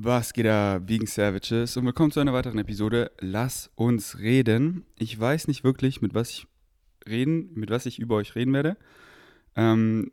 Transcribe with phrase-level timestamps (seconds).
[0.00, 1.76] Was geht da, Vegan Savages?
[1.76, 3.10] Und willkommen zu einer weiteren Episode.
[3.18, 4.86] Lass uns reden.
[4.96, 6.46] Ich weiß nicht wirklich, mit was ich
[7.08, 8.76] reden, mit was ich über euch reden werde.
[9.56, 10.12] Ähm,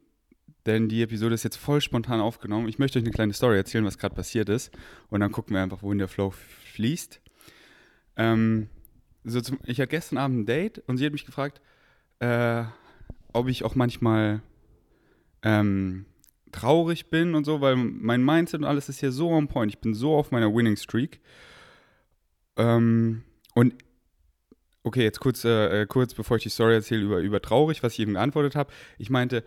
[0.65, 2.67] denn die Episode ist jetzt voll spontan aufgenommen.
[2.67, 4.71] Ich möchte euch eine kleine Story erzählen, was gerade passiert ist.
[5.09, 7.21] Und dann gucken wir einfach, wohin der Flow fließt.
[8.17, 8.69] Ähm,
[9.23, 11.61] so zum, ich hatte gestern Abend ein Date und sie hat mich gefragt,
[12.21, 12.63] äh,
[13.33, 14.41] ob ich auch manchmal
[15.43, 16.07] ähm,
[16.55, 19.71] traurig bin und so, weil mein Mindset und alles ist hier so on point.
[19.71, 21.19] Ich bin so auf meiner Winning Streak.
[22.57, 23.75] Ähm, und
[24.83, 27.93] okay, jetzt kurz, äh, äh kurz bevor ich die Story erzähle über, über traurig, was
[27.93, 28.71] ich eben geantwortet habe.
[28.97, 29.43] Ich meinte,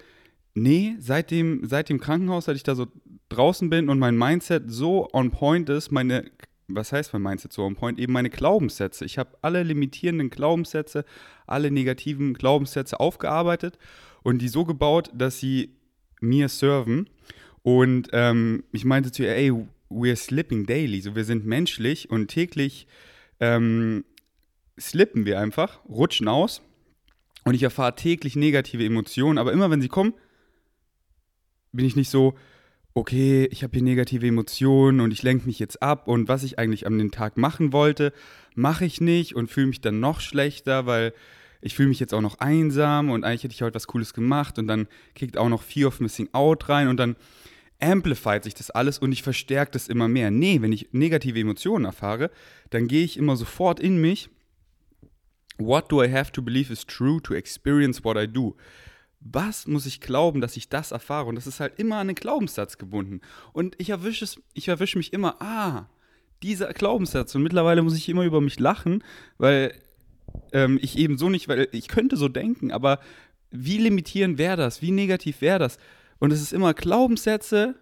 [0.55, 2.87] nee, seit dem, seit dem Krankenhaus, seit ich da so
[3.31, 6.31] draußen bin und mein Mindset so on point ist, meine,
[6.67, 7.99] was heißt mein Mindset so on point?
[7.99, 9.07] Eben meine Glaubenssätze.
[9.07, 11.07] Ich habe alle limitierenden Glaubenssätze,
[11.47, 13.79] alle negativen Glaubenssätze aufgearbeitet
[14.23, 15.78] und die so gebaut, dass sie
[16.21, 17.09] mir serven.
[17.63, 19.53] Und ähm, ich meinte zu ihr, ey,
[19.91, 21.01] we're slipping daily.
[21.01, 22.87] So, wir sind menschlich und täglich
[23.41, 24.05] ähm,
[24.79, 26.63] slippen wir einfach, rutschen aus.
[27.45, 29.39] Und ich erfahre täglich negative Emotionen.
[29.39, 30.15] Aber immer wenn sie kommen,
[31.73, 32.35] bin ich nicht so,
[32.95, 36.59] okay, ich habe hier negative Emotionen und ich lenke mich jetzt ab und was ich
[36.59, 38.13] eigentlich an dem Tag machen wollte,
[38.55, 41.13] mache ich nicht und fühle mich dann noch schlechter, weil
[41.61, 44.59] ich fühle mich jetzt auch noch einsam und eigentlich hätte ich heute was Cooles gemacht
[44.59, 47.17] und dann kickt auch noch Fear of Missing Out rein und dann
[47.81, 50.31] amplifiert sich das alles und ich verstärke das immer mehr.
[50.31, 52.31] Nee, wenn ich negative Emotionen erfahre,
[52.71, 54.31] dann gehe ich immer sofort in mich.
[55.59, 58.57] What do I have to believe is true to experience what I do?
[59.21, 61.27] Was muss ich glauben, dass ich das erfahre?
[61.27, 63.21] Und das ist halt immer an den Glaubenssatz gebunden.
[63.53, 65.89] Und ich erwische es, ich erwische mich immer, ah,
[66.43, 67.35] dieser Glaubenssatz.
[67.35, 69.03] Und mittlerweile muss ich immer über mich lachen,
[69.37, 69.75] weil
[70.53, 72.99] ähm, ich eben so nicht, weil ich könnte so denken, aber
[73.51, 74.83] wie limitierend wäre das?
[74.83, 75.79] Wie negativ wäre das?
[76.19, 77.75] Und es ist immer Glaubenssätze,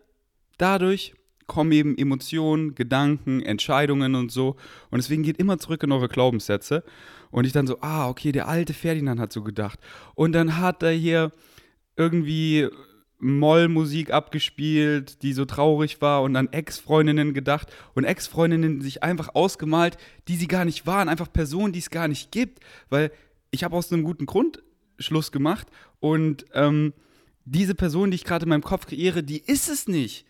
[0.58, 1.14] dadurch
[1.46, 4.56] kommen eben Emotionen, Gedanken, Entscheidungen und so.
[4.90, 6.82] Und deswegen geht immer zurück in eure Glaubenssätze.
[7.30, 9.78] Und ich dann so, ah, okay, der alte Ferdinand hat so gedacht.
[10.14, 11.30] Und dann hat er hier
[11.96, 12.68] irgendwie
[13.18, 19.96] Mollmusik abgespielt, die so traurig war und an Ex-Freundinnen gedacht und Ex-Freundinnen sich einfach ausgemalt,
[20.28, 22.60] die sie gar nicht waren, einfach Personen, die es gar nicht gibt,
[22.90, 23.10] weil
[23.50, 24.62] ich habe aus einem guten Grund
[24.98, 25.68] Schluss gemacht
[26.00, 26.92] und ähm,
[27.44, 30.26] diese Person, die ich gerade in meinem Kopf kreiere, die ist es nicht.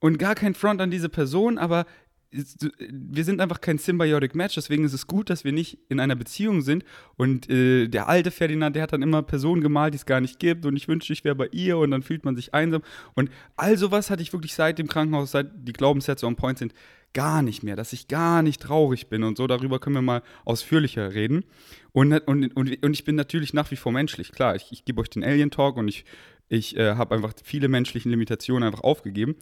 [0.00, 1.86] Und gar kein Front an diese Person, aber
[2.32, 6.16] wir sind einfach kein symbiotic Match, deswegen ist es gut, dass wir nicht in einer
[6.16, 6.84] Beziehung sind.
[7.16, 10.38] Und äh, der alte Ferdinand, der hat dann immer Personen gemalt, die es gar nicht
[10.38, 10.64] gibt.
[10.64, 12.82] Und ich wünschte, ich wäre bei ihr und dann fühlt man sich einsam.
[13.14, 16.72] Und all sowas hatte ich wirklich seit dem Krankenhaus, seit die Glaubenssätze on point sind,
[17.12, 19.46] gar nicht mehr, dass ich gar nicht traurig bin und so.
[19.46, 21.44] Darüber können wir mal ausführlicher reden.
[21.92, 24.32] Und, und, und, und ich bin natürlich nach wie vor menschlich.
[24.32, 26.06] Klar, ich, ich gebe euch den Alien Talk und ich,
[26.48, 29.36] ich äh, habe einfach viele menschliche Limitationen einfach aufgegeben.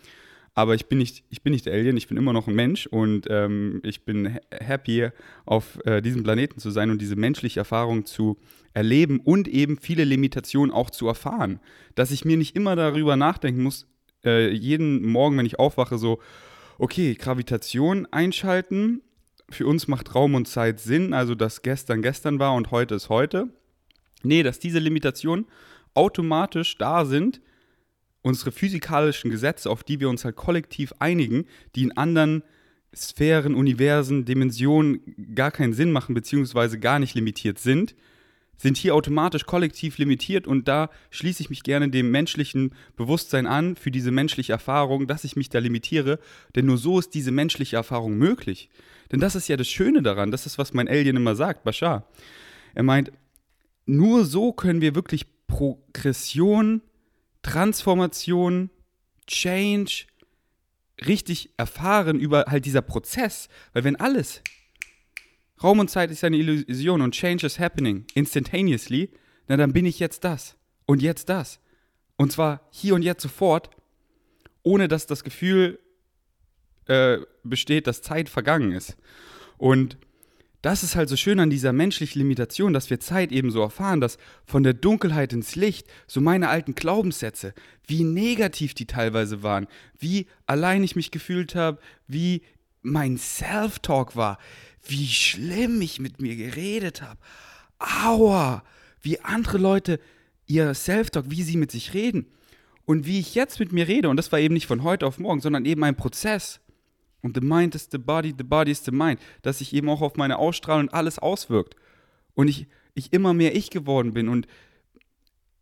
[0.55, 2.87] Aber ich bin nicht, ich bin nicht der Alien, ich bin immer noch ein Mensch
[2.87, 5.11] und ähm, ich bin happy,
[5.47, 8.37] auf äh, diesem Planeten zu sein und diese menschliche Erfahrung zu
[8.75, 11.61] erleben und eben viele Limitationen auch zu erfahren.
[11.95, 13.87] Dass ich mir nicht immer darüber nachdenken muss,
[14.25, 16.21] äh, jeden Morgen, wenn ich aufwache, so,
[16.79, 19.03] okay, Gravitation einschalten.
[19.51, 23.09] Für uns macht Raum und Zeit Sinn, also dass gestern gestern war und heute ist
[23.09, 23.49] heute.
[24.23, 25.47] Nee, dass diese Limitationen
[25.95, 27.41] automatisch da sind,
[28.23, 32.43] unsere physikalischen Gesetze, auf die wir uns halt kollektiv einigen, die in anderen
[32.95, 35.01] Sphären, Universen, Dimensionen
[35.35, 37.95] gar keinen Sinn machen, beziehungsweise gar nicht limitiert sind,
[38.61, 43.75] sind hier automatisch kollektiv limitiert und da schließe ich mich gerne dem menschlichen Bewusstsein an
[43.75, 46.19] für diese menschliche Erfahrung, dass ich mich da limitiere,
[46.55, 48.69] denn nur so ist diese menschliche Erfahrung möglich.
[49.13, 52.07] Denn das ist ja das Schöne daran, das ist, was mein Alien immer sagt, Bashar.
[52.75, 53.13] Er meint,
[53.87, 56.83] nur so können wir wirklich Progression
[57.43, 58.71] Transformation,
[59.27, 60.07] Change
[61.07, 63.49] richtig erfahren über halt dieser Prozess.
[63.73, 64.43] Weil wenn alles,
[65.63, 69.11] Raum und Zeit ist eine Illusion und Change is happening instantaneously,
[69.49, 70.57] na dann bin ich jetzt das
[70.87, 71.61] und jetzt das.
[72.17, 73.71] Und zwar hier und jetzt sofort,
[74.63, 75.79] ohne dass das Gefühl
[76.87, 78.97] äh, besteht, dass Zeit vergangen ist.
[79.57, 79.97] Und
[80.63, 84.01] das ist halt so schön an dieser menschlichen Limitation, dass wir Zeit eben so erfahren,
[84.01, 87.55] dass von der Dunkelheit ins Licht, so meine alten Glaubenssätze,
[87.87, 89.67] wie negativ die teilweise waren,
[89.99, 92.43] wie allein ich mich gefühlt habe, wie
[92.83, 94.39] mein Self-Talk war,
[94.87, 97.21] wie schlimm ich mit mir geredet habe.
[97.79, 98.63] Aua,
[99.01, 99.99] wie andere Leute
[100.47, 102.27] ihr Self-Talk, wie sie mit sich reden.
[102.85, 105.19] Und wie ich jetzt mit mir rede, und das war eben nicht von heute auf
[105.19, 106.61] morgen, sondern eben ein Prozess.
[107.23, 109.21] Und the mind is the body, the body is the mind.
[109.43, 111.77] Dass sich eben auch auf meine Ausstrahlung alles auswirkt.
[112.35, 114.47] Und ich, ich immer mehr ich geworden bin und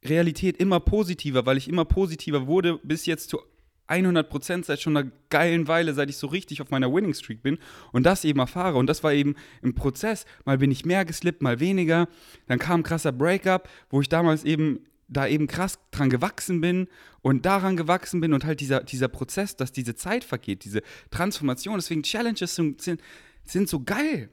[0.04, 3.40] Realität immer positiver, weil ich immer positiver wurde, bis jetzt zu
[3.88, 7.58] 100% seit schon einer geilen Weile, seit ich so richtig auf meiner Winning Streak bin
[7.90, 8.76] und das eben erfahre.
[8.76, 10.26] Und das war eben im Prozess.
[10.44, 12.08] Mal bin ich mehr geslippt, mal weniger.
[12.46, 16.88] Dann kam ein krasser Breakup, wo ich damals eben da eben krass dran gewachsen bin
[17.22, 21.76] und daran gewachsen bin und halt dieser, dieser Prozess, dass diese Zeit vergeht, diese Transformation.
[21.76, 24.28] Deswegen Challenges sind, sind, so geil.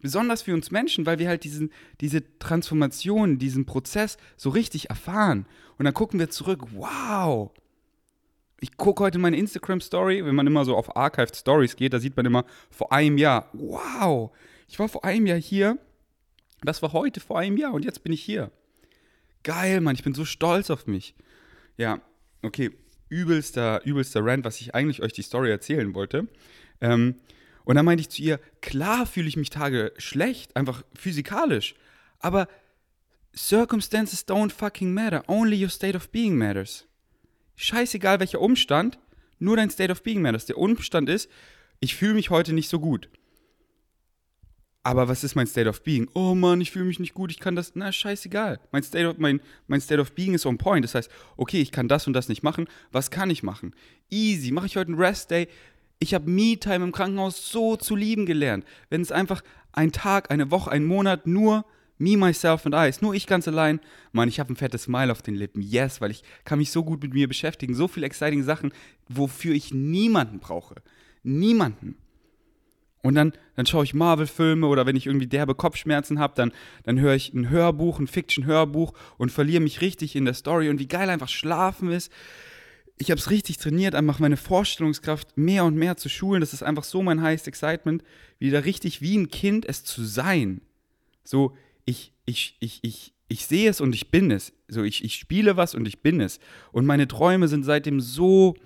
[0.00, 1.70] Besonders für uns Menschen, weil wir halt diesen,
[2.00, 5.46] diese Transformation, diesen Prozess so richtig erfahren.
[5.78, 7.50] Und dann gucken wir zurück, wow,
[8.60, 12.16] ich gucke heute meine Instagram-Story, wenn man immer so auf Archived Stories geht, da sieht
[12.16, 14.30] man immer vor einem Jahr, wow,
[14.68, 15.78] ich war vor einem Jahr hier,
[16.62, 18.50] das war heute vor einem Jahr und jetzt bin ich hier.
[19.46, 21.14] Geil, Mann, ich bin so stolz auf mich.
[21.76, 22.00] Ja,
[22.42, 22.72] okay,
[23.08, 26.26] übelster, übelster Rant, was ich eigentlich euch die Story erzählen wollte.
[26.80, 27.14] Ähm,
[27.64, 31.74] und dann meinte ich zu ihr, klar fühle ich mich Tage schlecht, einfach physikalisch,
[32.18, 32.48] aber
[33.36, 36.86] circumstances don't fucking matter, only your state of being matters
[37.56, 38.98] scheißegal welcher Umstand,
[39.38, 40.46] nur dein State of Being matters.
[40.46, 41.30] Der Umstand ist,
[41.80, 43.08] ich fühle mich heute nicht so gut.
[44.86, 46.08] Aber was ist mein State of Being?
[46.14, 47.72] Oh Mann, ich fühle mich nicht gut, ich kann das.
[47.74, 48.60] Na, scheißegal.
[48.70, 50.84] Mein State, of, mein, mein State of Being ist on point.
[50.84, 52.68] Das heißt, okay, ich kann das und das nicht machen.
[52.92, 53.74] Was kann ich machen?
[54.10, 54.52] Easy.
[54.52, 55.48] Mache ich heute einen Rest Day?
[55.98, 58.64] Ich habe Me-Time im Krankenhaus so zu lieben gelernt.
[58.88, 59.42] Wenn es einfach
[59.72, 61.64] ein Tag, eine Woche, ein Monat nur
[61.98, 62.88] Me, Myself and I.
[62.88, 63.80] Ist nur ich ganz allein.
[64.12, 65.62] Mann, ich habe ein fettes Smile auf den Lippen.
[65.62, 67.74] Yes, weil ich kann mich so gut mit mir beschäftigen.
[67.74, 68.72] So viele exciting Sachen,
[69.08, 70.76] wofür ich niemanden brauche.
[71.24, 71.96] Niemanden.
[73.06, 76.50] Und dann, dann schaue ich Marvel-Filme oder wenn ich irgendwie derbe Kopfschmerzen habe, dann,
[76.82, 80.80] dann höre ich ein Hörbuch, ein Fiction-Hörbuch und verliere mich richtig in der Story und
[80.80, 82.10] wie geil einfach Schlafen ist.
[82.98, 86.40] Ich habe es richtig trainiert, einfach meine Vorstellungskraft mehr und mehr zu schulen.
[86.40, 88.02] Das ist einfach so mein highest excitement,
[88.40, 90.60] wieder richtig wie ein Kind es zu sein.
[91.22, 94.52] So, ich, ich, ich, ich, ich sehe es und ich bin es.
[94.66, 96.40] So, ich, ich spiele was und ich bin es.
[96.72, 98.56] Und meine Träume sind seitdem so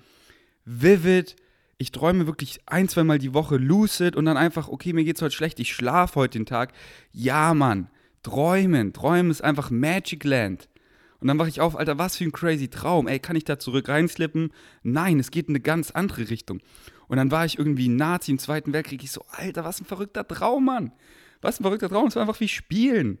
[0.65, 1.35] vivid.
[1.81, 5.35] Ich träume wirklich ein, zweimal die Woche lucid und dann einfach, okay, mir geht's heute
[5.35, 6.73] schlecht, ich schlafe heute den Tag.
[7.11, 7.89] Ja, Mann,
[8.21, 8.93] träumen.
[8.93, 10.69] Träumen ist einfach Magic Land.
[11.19, 13.07] Und dann wache ich auf, Alter, was für ein crazy Traum.
[13.07, 14.51] Ey, kann ich da zurück reinslippen?
[14.83, 16.61] Nein, es geht in eine ganz andere Richtung.
[17.07, 19.03] Und dann war ich irgendwie Nazi im Zweiten Weltkrieg.
[19.03, 20.91] Ich so, Alter, was ein verrückter Traum, Mann
[21.41, 23.17] was ein verrückter Traum, es war einfach wie Spielen.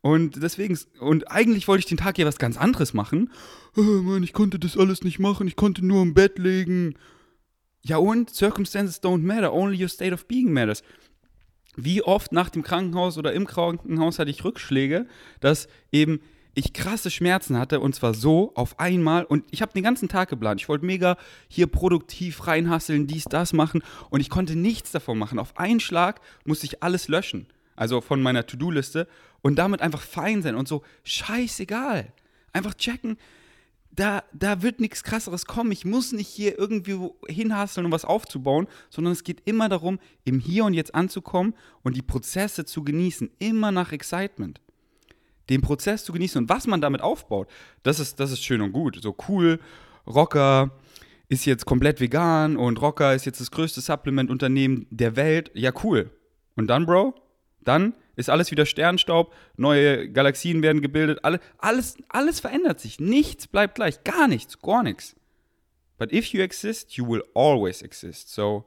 [0.00, 3.30] Und deswegen, und eigentlich wollte ich den Tag ja was ganz anderes machen.
[3.76, 6.96] Oh Mann, ich konnte das alles nicht machen, ich konnte nur im Bett legen.
[7.82, 8.30] Ja und?
[8.30, 10.82] Circumstances don't matter, only your state of being matters.
[11.76, 15.06] Wie oft nach dem Krankenhaus oder im Krankenhaus hatte ich Rückschläge,
[15.40, 16.20] dass eben
[16.54, 20.28] ich krasse Schmerzen hatte und zwar so auf einmal und ich habe den ganzen Tag
[20.28, 20.60] geplant.
[20.60, 21.16] Ich wollte mega
[21.48, 25.38] hier produktiv reinhasseln, dies, das machen und ich konnte nichts davon machen.
[25.38, 29.08] Auf einen Schlag musste ich alles löschen, also von meiner To-Do-Liste
[29.40, 32.12] und damit einfach fein sein und so scheißegal.
[32.52, 33.16] Einfach checken,
[33.94, 35.70] da, da wird nichts krasseres kommen.
[35.70, 40.40] Ich muss nicht hier irgendwie hinhasseln, um was aufzubauen, sondern es geht immer darum, im
[40.40, 44.60] Hier und Jetzt anzukommen und die Prozesse zu genießen, immer nach Excitement
[45.50, 47.48] den Prozess zu genießen und was man damit aufbaut,
[47.82, 48.98] das ist, das ist schön und gut.
[49.02, 49.60] So cool,
[50.06, 50.70] Rocker
[51.28, 55.50] ist jetzt komplett vegan und Rocker ist jetzt das größte Supplement-Unternehmen der Welt.
[55.54, 56.10] Ja, cool.
[56.56, 57.14] Und dann, Bro?
[57.62, 63.00] Dann ist alles wieder Sternstaub, neue Galaxien werden gebildet, alle, alles, alles verändert sich.
[63.00, 64.04] Nichts bleibt gleich.
[64.04, 65.16] Gar nichts, gar nichts.
[65.98, 68.30] But if you exist, you will always exist.
[68.30, 68.64] So,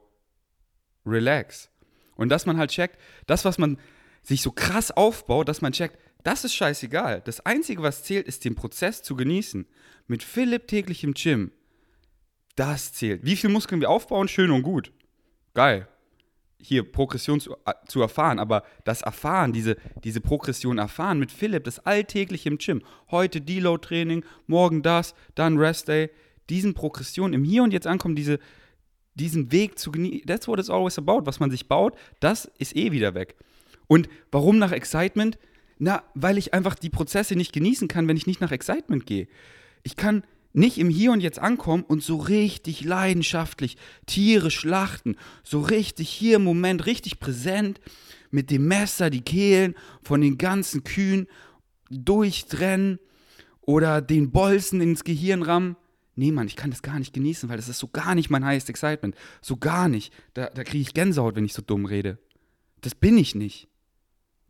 [1.04, 1.70] relax.
[2.16, 3.78] Und dass man halt checkt, das, was man
[4.22, 7.20] sich so krass aufbaut, dass man checkt, das ist scheißegal.
[7.24, 9.66] Das Einzige, was zählt, ist den Prozess zu genießen.
[10.08, 11.52] Mit Philipp täglich im Gym.
[12.56, 13.24] Das zählt.
[13.24, 14.90] Wie viel Muskeln wir aufbauen, schön und gut.
[15.54, 15.86] Geil.
[16.60, 21.64] Hier Progression zu, äh, zu erfahren, aber das Erfahren, diese, diese Progression erfahren mit Philipp,
[21.64, 22.82] das alltäglich im Gym.
[23.10, 26.10] Heute Deload-Training, morgen das, dann Rest Day.
[26.48, 28.38] Diesen Progression im Hier und Jetzt ankommen, diese,
[29.14, 30.26] diesen Weg zu genießen.
[30.26, 31.26] That's what it's always about.
[31.26, 33.36] Was man sich baut, das ist eh wieder weg.
[33.86, 35.38] Und warum nach Excitement?
[35.78, 39.28] Na, weil ich einfach die Prozesse nicht genießen kann, wenn ich nicht nach Excitement gehe.
[39.82, 40.24] Ich kann
[40.56, 46.36] nicht im Hier und Jetzt ankommen und so richtig leidenschaftlich Tiere schlachten, so richtig hier
[46.36, 47.80] im Moment, richtig präsent,
[48.30, 51.26] mit dem Messer die Kehlen von den ganzen Kühen
[51.90, 52.98] durchtrennen
[53.60, 55.76] oder den Bolzen ins Gehirn rammen.
[56.14, 58.44] Nee, Mann, ich kann das gar nicht genießen, weil das ist so gar nicht mein
[58.44, 59.14] highest excitement.
[59.42, 60.12] So gar nicht.
[60.32, 62.18] Da, da kriege ich Gänsehaut, wenn ich so dumm rede.
[62.80, 63.68] Das bin ich nicht.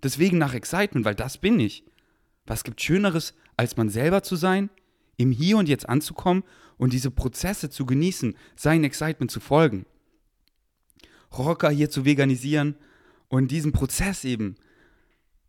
[0.04, 1.84] Deswegen nach Excitement, weil das bin ich.
[2.46, 4.70] Was gibt Schöneres, als man selber zu sein,
[5.16, 6.44] im Hier und Jetzt anzukommen
[6.76, 9.86] und diese Prozesse zu genießen, sein Excitement zu folgen.
[11.36, 12.76] Rocker hier zu veganisieren
[13.28, 14.56] und diesen Prozess eben,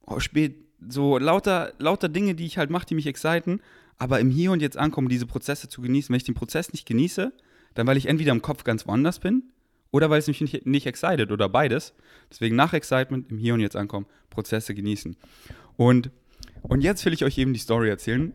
[0.05, 0.55] oh, spät,
[0.87, 3.61] so lauter, lauter Dinge, die ich halt mache, die mich exciten,
[3.97, 6.09] aber im Hier und Jetzt ankommen, diese Prozesse zu genießen.
[6.09, 7.33] Wenn ich den Prozess nicht genieße,
[7.73, 9.43] dann weil ich entweder im Kopf ganz woanders bin
[9.91, 11.93] oder weil es mich nicht, nicht excited oder beides.
[12.29, 15.15] Deswegen nach Excitement im Hier und Jetzt ankommen, Prozesse genießen.
[15.77, 16.11] Und,
[16.61, 18.33] und jetzt will ich euch eben die Story erzählen,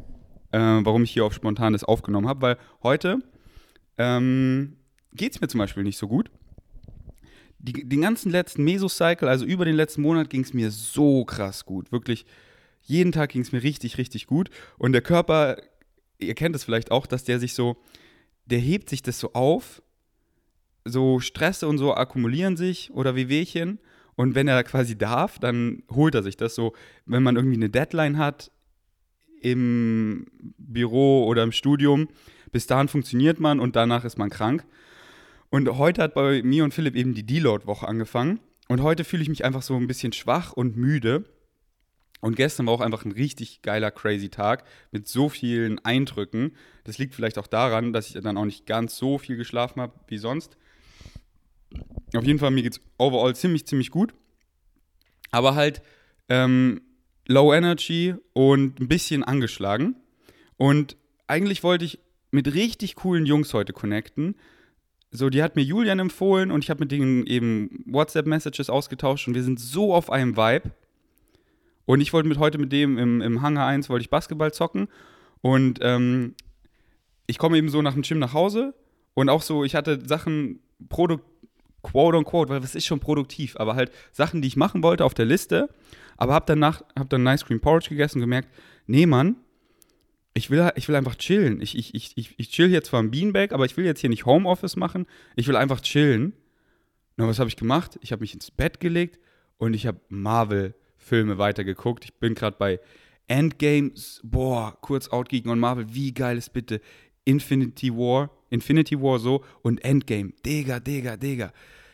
[0.52, 3.18] äh, warum ich hier auf spontan das aufgenommen habe, weil heute
[3.98, 4.76] ähm,
[5.12, 6.30] geht es mir zum Beispiel nicht so gut.
[7.58, 11.64] Die, den ganzen letzten Mesocycle, also über den letzten Monat, ging es mir so krass
[11.64, 11.92] gut.
[11.92, 12.26] Wirklich,
[12.82, 14.50] jeden Tag ging es mir richtig, richtig gut.
[14.78, 15.56] Und der Körper,
[16.18, 17.76] ihr kennt es vielleicht auch, dass der sich so,
[18.46, 19.82] der hebt sich das so auf
[20.84, 23.78] so Stresse und so akkumulieren sich oder wie Wehchen.
[24.16, 26.74] Und wenn er quasi darf, dann holt er sich das so.
[27.06, 28.50] Wenn man irgendwie eine Deadline hat
[29.42, 30.26] im
[30.58, 32.08] Büro oder im Studium,
[32.52, 34.64] bis dahin funktioniert man und danach ist man krank.
[35.50, 38.40] Und heute hat bei mir und Philipp eben die Deload-Woche angefangen.
[38.68, 41.24] Und heute fühle ich mich einfach so ein bisschen schwach und müde.
[42.20, 46.54] Und gestern war auch einfach ein richtig geiler, crazy Tag mit so vielen Eindrücken.
[46.84, 49.92] Das liegt vielleicht auch daran, dass ich dann auch nicht ganz so viel geschlafen habe
[50.06, 50.56] wie sonst.
[52.14, 54.14] Auf jeden Fall, mir geht es overall ziemlich, ziemlich gut.
[55.32, 55.82] Aber halt
[56.28, 56.80] ähm,
[57.26, 59.96] Low Energy und ein bisschen angeschlagen.
[60.56, 61.98] Und eigentlich wollte ich
[62.30, 64.34] mit richtig coolen Jungs heute connecten.
[65.10, 69.34] So, die hat mir Julian empfohlen und ich habe mit denen eben WhatsApp-Messages ausgetauscht und
[69.34, 70.70] wir sind so auf einem Vibe.
[71.84, 74.88] Und ich wollte mit heute mit dem im, im Hangar 1 wollte ich Basketball zocken.
[75.42, 76.34] Und ähm,
[77.26, 78.74] ich komme eben so nach dem Gym nach Hause
[79.14, 81.24] und auch so, ich hatte Sachen, Produkt,
[81.82, 85.14] quote unquote, weil das ist schon produktiv, aber halt Sachen, die ich machen wollte auf
[85.14, 85.68] der Liste,
[86.16, 88.48] aber hab danach, hab dann Nice Cream Porridge gegessen und gemerkt,
[88.86, 89.36] nee, Mann,
[90.34, 91.60] ich will, ich will einfach chillen.
[91.60, 94.10] Ich, ich, ich, ich, ich chill jetzt zwar im Beanbag, aber ich will jetzt hier
[94.10, 95.06] nicht Homeoffice machen.
[95.36, 96.32] Ich will einfach chillen.
[97.16, 97.98] Na, was habe ich gemacht?
[98.00, 99.18] Ich habe mich ins Bett gelegt
[99.58, 102.04] und ich habe Marvel-Filme weitergeguckt.
[102.04, 102.80] Ich bin gerade bei
[103.26, 104.20] Endgames.
[104.24, 105.86] Boah, kurz Outgeeken und Marvel.
[105.92, 106.80] Wie geil ist bitte
[107.24, 108.30] Infinity War?
[108.52, 110.32] Infinity War so und Endgame.
[110.44, 111.52] Digga, Digga, Digga.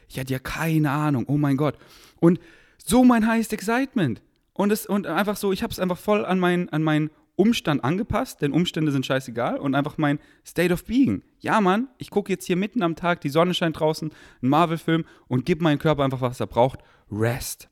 [0.09, 1.25] Ich hatte ja keine Ahnung.
[1.29, 1.77] Oh mein Gott.
[2.21, 2.41] Und
[2.85, 4.23] so mein highest excitement.
[4.55, 7.85] Und, es, und einfach so, ich habe es einfach voll an meinen an mein Umstand
[7.85, 11.23] angepasst, denn Umstände sind scheißegal und einfach mein State of Being.
[11.39, 14.11] Ja, Mann, ich gucke jetzt hier mitten am Tag, die Sonne scheint draußen,
[14.43, 16.81] ein Marvel-Film und gebe meinem Körper einfach, was er braucht.
[17.13, 17.69] Rest.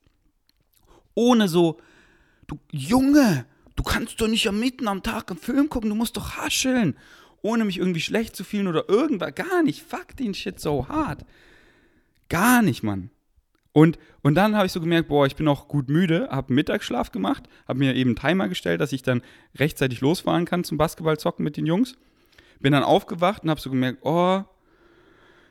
[1.14, 1.78] Ohne so,
[2.46, 6.16] du Junge, du kannst doch nicht ja mitten am Tag einen Film gucken, du musst
[6.16, 6.96] doch hascheln
[7.46, 9.34] ohne mich irgendwie schlecht zu fühlen oder irgendwas.
[9.34, 9.82] Gar nicht.
[9.82, 11.24] Fuck den Shit so hart.
[12.28, 13.10] Gar nicht, Mann.
[13.72, 17.12] Und, und dann habe ich so gemerkt, boah, ich bin auch gut müde, habe Mittagsschlaf
[17.12, 19.20] gemacht, habe mir eben einen Timer gestellt, dass ich dann
[19.54, 21.94] rechtzeitig losfahren kann zum Basketballzocken mit den Jungs.
[22.58, 24.42] Bin dann aufgewacht und habe so gemerkt, oh,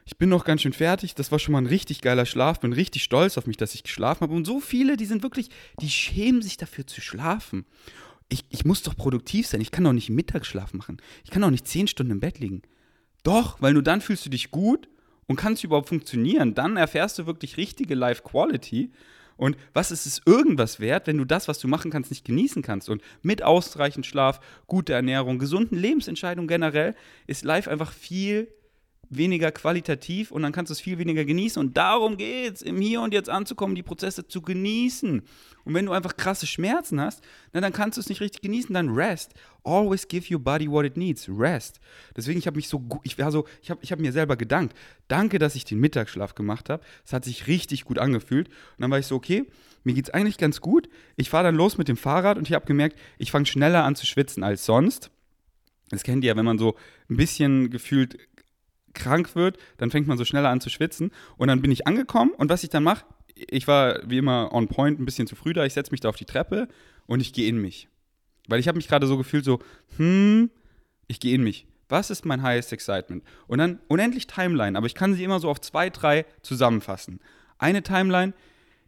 [0.05, 1.15] ich bin noch ganz schön fertig.
[1.15, 2.59] Das war schon mal ein richtig geiler Schlaf.
[2.59, 4.33] Bin richtig stolz auf mich, dass ich geschlafen habe.
[4.33, 5.49] Und so viele, die sind wirklich,
[5.79, 7.65] die schämen sich dafür zu schlafen
[8.29, 9.61] ich, ich muss doch produktiv sein.
[9.61, 10.97] Ich kann doch nicht Mittagsschlaf machen.
[11.23, 12.61] Ich kann doch nicht zehn Stunden im Bett liegen.
[13.23, 14.87] Doch, weil nur dann fühlst du dich gut
[15.27, 16.53] und kannst überhaupt funktionieren.
[16.53, 18.91] Dann erfährst du wirklich richtige Life Quality.
[19.37, 22.61] Und was ist es irgendwas wert, wenn du das, was du machen kannst, nicht genießen
[22.61, 22.89] kannst?
[22.89, 26.95] Und mit ausreichend Schlaf, guter Ernährung, gesunden Lebensentscheidungen generell
[27.27, 28.47] ist Life einfach viel
[29.09, 31.59] weniger qualitativ und dann kannst du es viel weniger genießen.
[31.59, 35.21] Und darum geht es, im Hier und Jetzt anzukommen, die Prozesse zu genießen.
[35.63, 38.73] Und wenn du einfach krasse Schmerzen hast, na, dann kannst du es nicht richtig genießen,
[38.73, 39.33] dann rest.
[39.63, 41.27] Always give your body what it needs.
[41.27, 41.79] Rest.
[42.15, 44.77] Deswegen, ich habe mich so ich war so, ich habe ich hab mir selber gedankt.
[45.07, 46.83] Danke, dass ich den Mittagsschlaf gemacht habe.
[47.03, 48.47] Es hat sich richtig gut angefühlt.
[48.47, 49.45] Und dann war ich so, okay,
[49.83, 50.89] mir geht es eigentlich ganz gut.
[51.15, 53.95] Ich fahre dann los mit dem Fahrrad und ich habe gemerkt, ich fange schneller an
[53.95, 55.11] zu schwitzen als sonst.
[55.89, 56.75] Das kennt ihr ja, wenn man so
[57.09, 58.17] ein bisschen gefühlt
[58.95, 61.11] krank wird, dann fängt man so schneller an zu schwitzen.
[61.37, 64.67] Und dann bin ich angekommen und was ich dann mache, ich war wie immer on
[64.67, 65.65] point, ein bisschen zu früh da.
[65.65, 66.67] Ich setze mich da auf die Treppe
[67.05, 67.89] und ich gehe in mich.
[68.47, 69.59] Weil ich habe mich gerade so gefühlt, so,
[69.97, 70.49] hm,
[71.07, 71.67] ich gehe in mich.
[71.89, 73.23] Was ist mein highest excitement?
[73.47, 77.19] Und dann unendlich Timeline, aber ich kann sie immer so auf zwei, drei zusammenfassen.
[77.59, 78.33] Eine Timeline,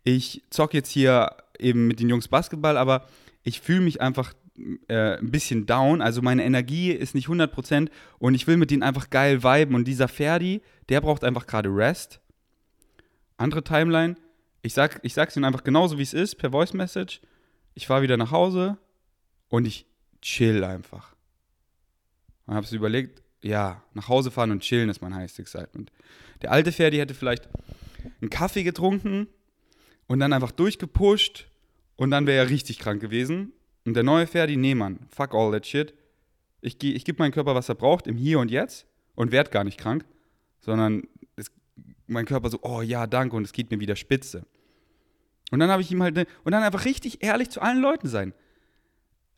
[0.03, 3.07] ich zocke jetzt hier eben mit den Jungs Basketball, aber
[3.43, 4.33] ich fühle mich einfach
[4.87, 6.01] äh, ein bisschen down.
[6.01, 9.75] Also meine Energie ist nicht 100% und ich will mit denen einfach geil viben.
[9.75, 12.19] Und dieser Ferdi, der braucht einfach gerade Rest.
[13.37, 14.15] Andere Timeline,
[14.61, 17.21] ich, sag, ich sag's ihnen einfach genauso, wie es ist, per Voice Message.
[17.73, 18.77] Ich fahre wieder nach Hause
[19.49, 19.85] und ich
[20.21, 21.15] chill einfach.
[22.45, 25.91] Und habe so überlegt, ja, nach Hause fahren und chillen ist mein highest excitement.
[26.41, 27.47] Der alte Ferdi hätte vielleicht
[28.21, 29.27] einen Kaffee getrunken
[30.07, 31.47] und dann einfach durchgepusht
[31.95, 33.51] und dann wäre er richtig krank gewesen.
[33.87, 34.75] Und der neue Ferdi, nee,
[35.07, 35.93] fuck all that shit.
[36.59, 39.63] Ich, ich gebe meinem Körper, was er braucht, im Hier und Jetzt und werde gar
[39.63, 40.03] nicht krank,
[40.59, 41.03] sondern
[41.37, 41.49] es,
[42.05, 44.45] mein Körper so, oh ja, danke, und es geht mir wieder spitze.
[45.51, 48.09] Und dann habe ich ihm halt, ne, und dann einfach richtig ehrlich zu allen Leuten
[48.09, 48.33] sein.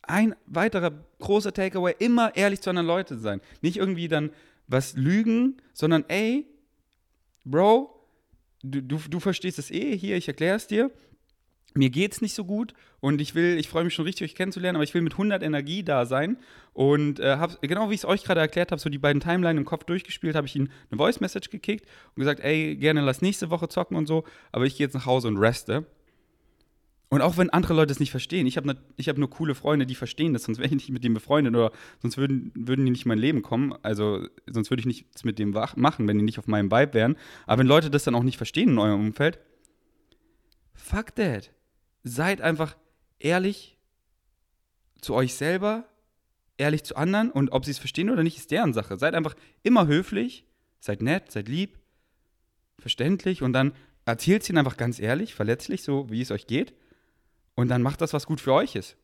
[0.02, 3.42] Ein weiterer großer Takeaway, immer ehrlich zu anderen Leuten sein.
[3.62, 4.32] Nicht irgendwie dann
[4.66, 6.48] was lügen, sondern ey,
[7.46, 8.04] Bro,
[8.64, 10.90] du, du, du verstehst es eh hier, ich erkläre es dir.
[11.76, 14.76] Mir geht's nicht so gut und ich will, ich freue mich schon richtig, euch kennenzulernen,
[14.76, 16.38] aber ich will mit 100 Energie da sein
[16.74, 19.60] und äh, habe, genau wie ich es euch gerade erklärt habe, so die beiden Timeline
[19.60, 21.86] im Kopf durchgespielt, habe ich ihnen eine Voice Message gekickt
[22.16, 25.06] und gesagt, ey, gerne lass nächste Woche zocken und so, aber ich gehe jetzt nach
[25.06, 25.86] Hause und reste.
[27.10, 29.88] Und auch wenn andere Leute es nicht verstehen, ich habe ne, hab nur coole Freunde,
[29.88, 31.72] die verstehen das, sonst wäre ich nicht mit denen befreundet oder
[32.02, 33.74] sonst würden, würden die nicht in mein Leben kommen.
[33.82, 37.16] Also sonst würde ich nichts mit dem machen, wenn die nicht auf meinem Vibe wären.
[37.48, 39.40] Aber wenn Leute das dann auch nicht verstehen in eurem Umfeld,
[40.74, 41.52] fuck that.
[42.04, 42.76] Seid einfach
[43.20, 43.78] ehrlich
[45.02, 45.86] zu euch selber,
[46.58, 48.98] ehrlich zu anderen und ob sie es verstehen oder nicht, ist deren Sache.
[48.98, 50.46] Seid einfach immer höflich,
[50.80, 51.80] seid nett, seid lieb,
[52.78, 53.74] verständlich und dann
[54.06, 56.74] erzählt es ihnen einfach ganz ehrlich, verletzlich, so wie es euch geht.
[57.56, 58.98] Und dann macht das, was gut für euch ist.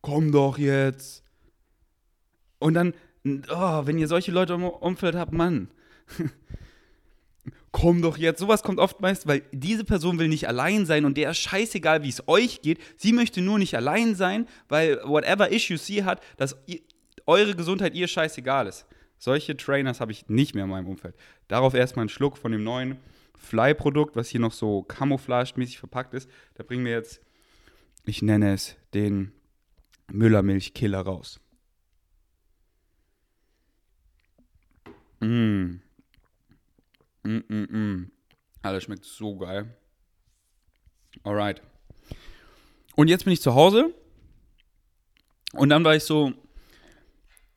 [0.00, 1.22] Komm doch jetzt.
[2.58, 2.94] Und dann,
[3.24, 5.68] oh, wenn ihr solche Leute im Umfeld habt, Mann.
[7.72, 8.40] komm doch jetzt.
[8.40, 12.02] Sowas kommt oft meist, weil diese Person will nicht allein sein und der ist scheißegal,
[12.02, 12.78] wie es euch geht.
[12.96, 16.80] Sie möchte nur nicht allein sein, weil whatever issues sie hat, dass ihr,
[17.26, 18.86] eure Gesundheit ihr scheißegal ist.
[19.18, 21.14] Solche Trainers habe ich nicht mehr in meinem Umfeld.
[21.48, 22.98] Darauf erstmal einen Schluck von dem neuen
[23.36, 26.30] Fly-Produkt, was hier noch so camouflage-mäßig verpackt ist.
[26.54, 27.20] Da bringen wir jetzt,
[28.04, 29.32] ich nenne es den
[30.08, 31.40] Müllermilch-Killer raus.
[35.20, 35.80] Mmh.
[37.26, 38.10] Mm, mm, mm.
[38.62, 39.74] Alter, schmeckt so geil.
[41.24, 41.60] Alright.
[42.94, 43.92] Und jetzt bin ich zu Hause.
[45.52, 46.32] Und dann war ich so,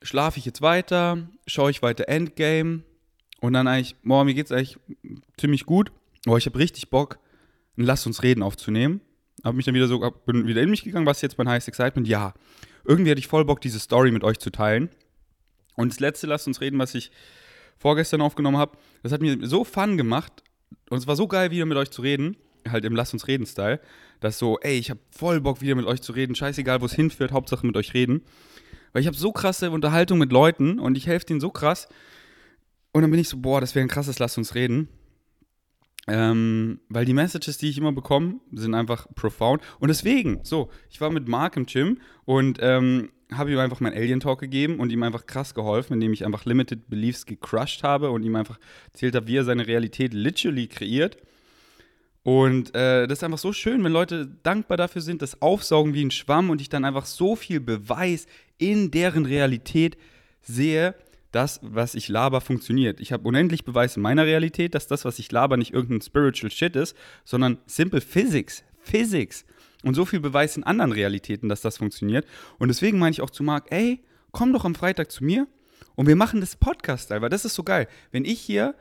[0.01, 2.83] schlafe ich jetzt weiter, schaue ich weiter Endgame
[3.41, 4.79] und dann eigentlich, boah, mir geht's eigentlich
[5.37, 5.91] ziemlich gut.
[6.25, 7.19] Boah, ich habe richtig Bock,
[7.77, 9.01] ein Lass uns reden aufzunehmen.
[9.43, 11.67] Habe mich dann wieder so, bin wieder in mich gegangen, was ist jetzt mein Highest
[11.67, 12.07] Excitement?
[12.07, 12.33] Ja,
[12.85, 14.89] irgendwie hatte ich voll Bock, diese Story mit euch zu teilen.
[15.75, 17.11] Und das letzte Lass uns reden, was ich
[17.79, 20.43] vorgestern aufgenommen habe, das hat mir so Fun gemacht.
[20.89, 22.37] Und es war so geil, wieder mit euch zu reden.
[22.67, 23.79] Halt im Lass uns reden-Style.
[24.19, 26.35] Dass so, ey, ich habe voll Bock, wieder mit euch zu reden.
[26.35, 28.21] Scheißegal, wo es hinführt, Hauptsache mit euch reden.
[28.91, 31.87] Weil ich habe so krasse Unterhaltung mit Leuten und ich helfe denen so krass.
[32.91, 34.89] Und dann bin ich so, boah, das wäre ein krasses, lass uns reden.
[36.07, 39.61] Ähm, weil die Messages, die ich immer bekomme, sind einfach profound.
[39.79, 43.95] Und deswegen, so, ich war mit Mark im Gym und ähm, habe ihm einfach meinen
[43.95, 48.09] Alien Talk gegeben und ihm einfach krass geholfen, indem ich einfach Limited Beliefs gecrushed habe
[48.11, 48.59] und ihm einfach
[48.91, 51.17] erzählt habe, wie er seine Realität literally kreiert.
[52.23, 56.03] Und äh, das ist einfach so schön, wenn Leute dankbar dafür sind, das aufsaugen wie
[56.03, 59.97] ein Schwamm und ich dann einfach so viel Beweis in deren Realität
[60.41, 60.95] sehe,
[61.31, 62.99] das, was ich laber, funktioniert.
[62.99, 66.51] Ich habe unendlich Beweis in meiner Realität, dass das, was ich laber, nicht irgendein spiritual
[66.51, 68.63] Shit ist, sondern simple Physics.
[68.81, 69.45] Physics.
[69.83, 72.25] Und so viel Beweis in anderen Realitäten, dass das funktioniert.
[72.57, 75.47] Und deswegen meine ich auch zu Marc, ey, komm doch am Freitag zu mir
[75.95, 77.87] und wir machen das Podcast-Style, weil das ist so geil.
[78.11, 78.75] Wenn ich hier,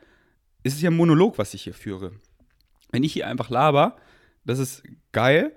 [0.63, 2.13] es ist ja ein Monolog, was ich hier führe.
[2.91, 3.97] Wenn ich hier einfach laber,
[4.45, 4.83] das ist
[5.13, 5.53] geil.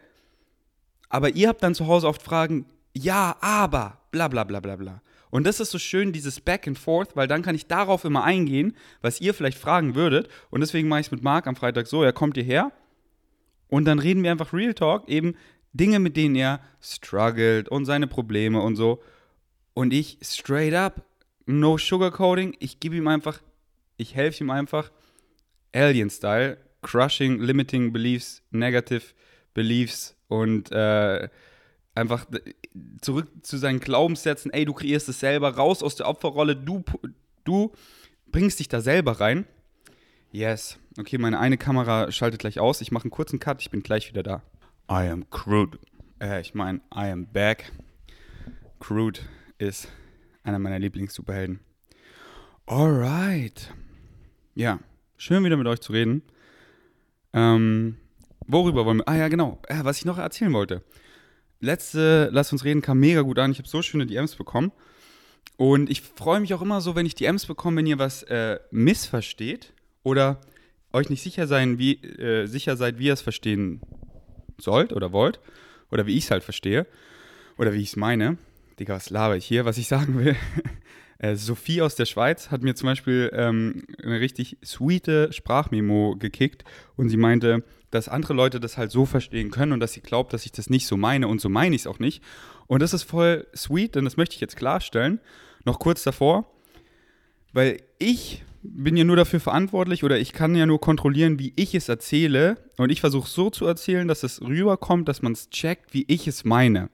[1.09, 5.01] Aber ihr habt dann zu Hause oft Fragen, ja, aber, bla bla bla bla bla.
[5.29, 8.23] Und das ist so schön, dieses Back and Forth, weil dann kann ich darauf immer
[8.23, 10.27] eingehen, was ihr vielleicht fragen würdet.
[10.49, 12.71] Und deswegen mache ich es mit Marc am Freitag so, er kommt hierher
[13.71, 15.35] und dann reden wir einfach Real Talk, eben
[15.71, 19.01] Dinge, mit denen er struggelt und seine Probleme und so.
[19.73, 21.05] Und ich straight up,
[21.45, 23.41] no sugarcoating, ich gebe ihm einfach,
[23.95, 24.91] ich helfe ihm einfach,
[25.73, 29.13] Alien-Style, crushing, limiting beliefs, negative
[29.53, 31.29] beliefs und äh,
[31.95, 32.25] einfach
[32.99, 36.83] zurück zu seinen Glaubenssätzen, ey, du kreierst es selber, raus aus der Opferrolle, du,
[37.45, 37.71] du
[38.27, 39.45] bringst dich da selber rein.
[40.33, 40.77] Yes.
[40.97, 42.81] Okay, meine eine Kamera schaltet gleich aus.
[42.81, 44.41] Ich mache einen kurzen Cut, ich bin gleich wieder da.
[44.89, 45.79] I am Crude.
[46.19, 47.71] Äh, ich meine, I am back.
[48.79, 49.19] Crude
[49.57, 49.87] ist
[50.43, 51.59] einer meiner Lieblings-Superhelden.
[52.65, 53.73] Alright.
[54.55, 54.79] Ja,
[55.17, 56.23] schön wieder mit euch zu reden.
[57.33, 57.97] Ähm,
[58.47, 59.07] worüber wollen wir?
[59.07, 59.61] Ah ja, genau.
[59.67, 60.83] Äh, was ich noch erzählen wollte
[61.61, 63.51] letzte Lass uns reden kam mega gut an.
[63.51, 64.71] Ich habe so schöne DMs bekommen.
[65.57, 68.59] Und ich freue mich auch immer so, wenn ich DMs bekomme, wenn ihr was äh,
[68.71, 69.73] missversteht
[70.03, 70.41] oder
[70.93, 73.81] euch nicht sicher, sein, wie, äh, sicher seid, wie ihr es verstehen
[74.57, 75.39] sollt oder wollt.
[75.91, 76.87] Oder wie ich es halt verstehe.
[77.57, 78.37] Oder wie ich es meine.
[78.79, 79.65] Digga, was laber ich hier?
[79.65, 80.35] Was ich sagen will.
[81.19, 86.63] äh, Sophie aus der Schweiz hat mir zum Beispiel ähm, eine richtig sweete Sprachmemo gekickt
[86.95, 90.33] und sie meinte, dass andere Leute das halt so verstehen können und dass sie glaubt,
[90.33, 92.23] dass ich das nicht so meine und so meine ich es auch nicht.
[92.67, 95.19] Und das ist voll sweet, denn das möchte ich jetzt klarstellen.
[95.65, 96.49] Noch kurz davor,
[97.53, 101.75] weil ich bin ja nur dafür verantwortlich oder ich kann ja nur kontrollieren, wie ich
[101.75, 102.57] es erzähle.
[102.77, 106.27] Und ich versuche so zu erzählen, dass es rüberkommt, dass man es checkt, wie ich
[106.27, 106.89] es meine.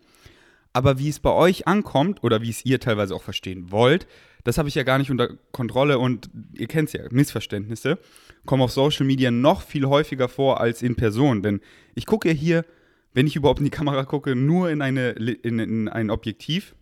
[0.73, 4.07] Aber wie es bei euch ankommt oder wie es ihr teilweise auch verstehen wollt,
[4.43, 7.99] das habe ich ja gar nicht unter Kontrolle und ihr kennt es ja, Missverständnisse
[8.47, 11.43] kommen auf Social Media noch viel häufiger vor als in Person.
[11.43, 11.61] Denn
[11.93, 12.65] ich gucke ja hier,
[13.13, 16.73] wenn ich überhaupt in die Kamera gucke, nur in, eine, in, in ein Objektiv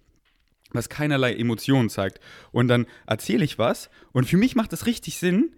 [0.76, 2.20] was keinerlei Emotionen zeigt.
[2.52, 5.52] Und dann erzähle ich was und für mich macht das richtig Sinn,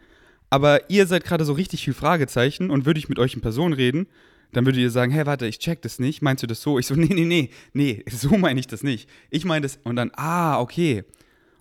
[0.49, 3.73] aber ihr seid gerade so richtig viel Fragezeichen und würde ich mit euch in Person
[3.73, 4.08] reden,
[4.53, 6.21] dann würdet ihr sagen, hey, warte, ich check das nicht.
[6.21, 6.80] Meinst du das so?
[6.80, 9.10] Ich so, nee, nee, nee, nee, so meine ich das nicht.
[9.30, 11.03] Ich meine das und dann, ah, okay.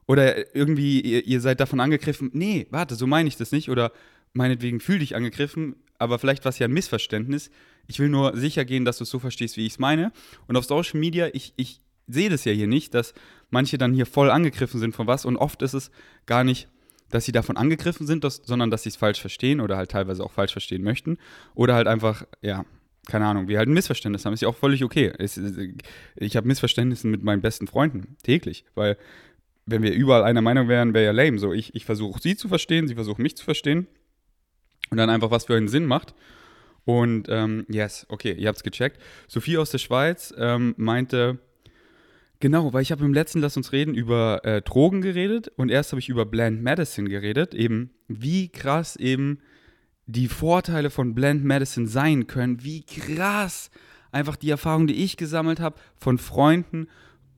[0.07, 3.71] Oder irgendwie, ihr, ihr seid davon angegriffen, nee, warte, so meine ich das nicht.
[3.71, 3.93] Oder
[4.33, 7.51] meinetwegen fühl dich angegriffen, aber vielleicht war es ja ein Missverständnis.
[7.89, 10.13] Ich will nur sicher gehen, dass du es so verstehst, wie ich es meine.
[10.47, 13.15] Und auf Social Media, ich, ich sehe das ja hier nicht, dass
[13.51, 15.25] manche dann hier voll angegriffen sind von was.
[15.25, 15.91] Und oft ist es
[16.27, 16.69] gar nicht
[17.11, 20.25] dass sie davon angegriffen sind, dass, sondern dass sie es falsch verstehen oder halt teilweise
[20.25, 21.19] auch falsch verstehen möchten.
[21.55, 22.65] Oder halt einfach, ja,
[23.07, 24.33] keine Ahnung, wir halt ein Missverständnis haben.
[24.33, 25.13] Ist ja auch völlig okay.
[25.19, 25.41] Es,
[26.17, 28.97] ich habe Missverständnisse mit meinen besten Freunden täglich, weil
[29.67, 31.39] wenn wir überall einer Meinung wären, wäre ja lame.
[31.39, 33.87] So, ich, ich versuche sie zu verstehen, sie versuchen mich zu verstehen
[34.91, 36.15] und dann einfach, was für einen Sinn macht.
[36.85, 39.01] Und ähm, yes, okay, ihr habt es gecheckt.
[39.27, 41.39] Sophie aus der Schweiz ähm, meinte,
[42.39, 45.93] Genau, weil ich habe im letzten Lass uns reden über äh, Drogen geredet und erst
[45.93, 49.39] habe ich über Blend Medicine geredet, eben wie krass eben
[50.07, 53.71] die Vorteile von Blend Medicine sein können, wie krass
[54.13, 56.89] einfach die Erfahrung, die ich gesammelt habe von Freunden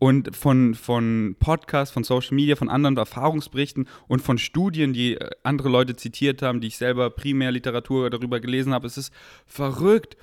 [0.00, 5.30] und von, von Podcasts, von Social Media, von anderen Erfahrungsberichten und von Studien, die äh,
[5.42, 8.86] andere Leute zitiert haben, die ich selber primär Literatur darüber gelesen habe.
[8.86, 9.12] Es ist
[9.46, 10.16] verrückt,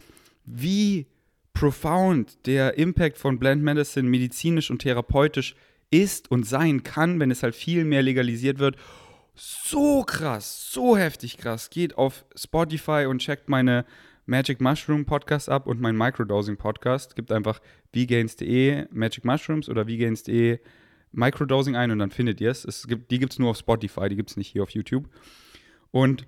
[0.46, 1.08] wie
[1.56, 5.56] profound der Impact von Blend Medicine medizinisch und therapeutisch
[5.90, 8.76] ist und sein kann, wenn es halt viel mehr legalisiert wird.
[9.34, 11.70] So krass, so heftig krass.
[11.70, 13.86] Geht auf Spotify und checkt meine
[14.26, 17.16] Magic Mushroom Podcast ab und mein Microdosing Podcast.
[17.16, 17.62] Gibt einfach
[17.94, 20.60] vgains.de Magic Mushrooms oder vgains.de
[21.14, 22.66] Microdosing ein und dann findet ihr es.
[22.66, 25.10] es gibt, die gibt es nur auf Spotify, die gibt es nicht hier auf YouTube.
[25.92, 26.28] Und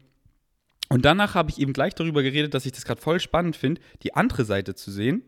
[0.89, 3.81] und danach habe ich eben gleich darüber geredet, dass ich das gerade voll spannend finde,
[4.03, 5.23] die andere Seite zu sehen,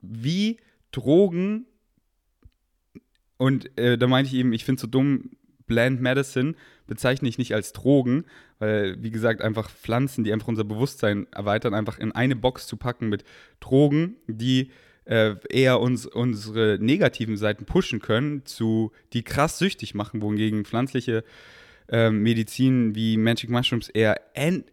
[0.00, 0.58] wie
[0.90, 1.66] Drogen
[3.38, 5.30] und äh, da meinte ich eben, ich finde es so dumm,
[5.66, 6.54] Bland Medicine
[6.86, 8.24] bezeichne ich nicht als Drogen,
[8.58, 12.76] weil, wie gesagt, einfach Pflanzen, die einfach unser Bewusstsein erweitern, einfach in eine Box zu
[12.76, 13.24] packen mit
[13.58, 14.70] Drogen, die
[15.06, 21.24] äh, eher uns unsere negativen Seiten pushen können, zu die krass süchtig machen, wohingegen pflanzliche
[21.92, 24.20] ähm, Medizin wie Magic Mushrooms eher,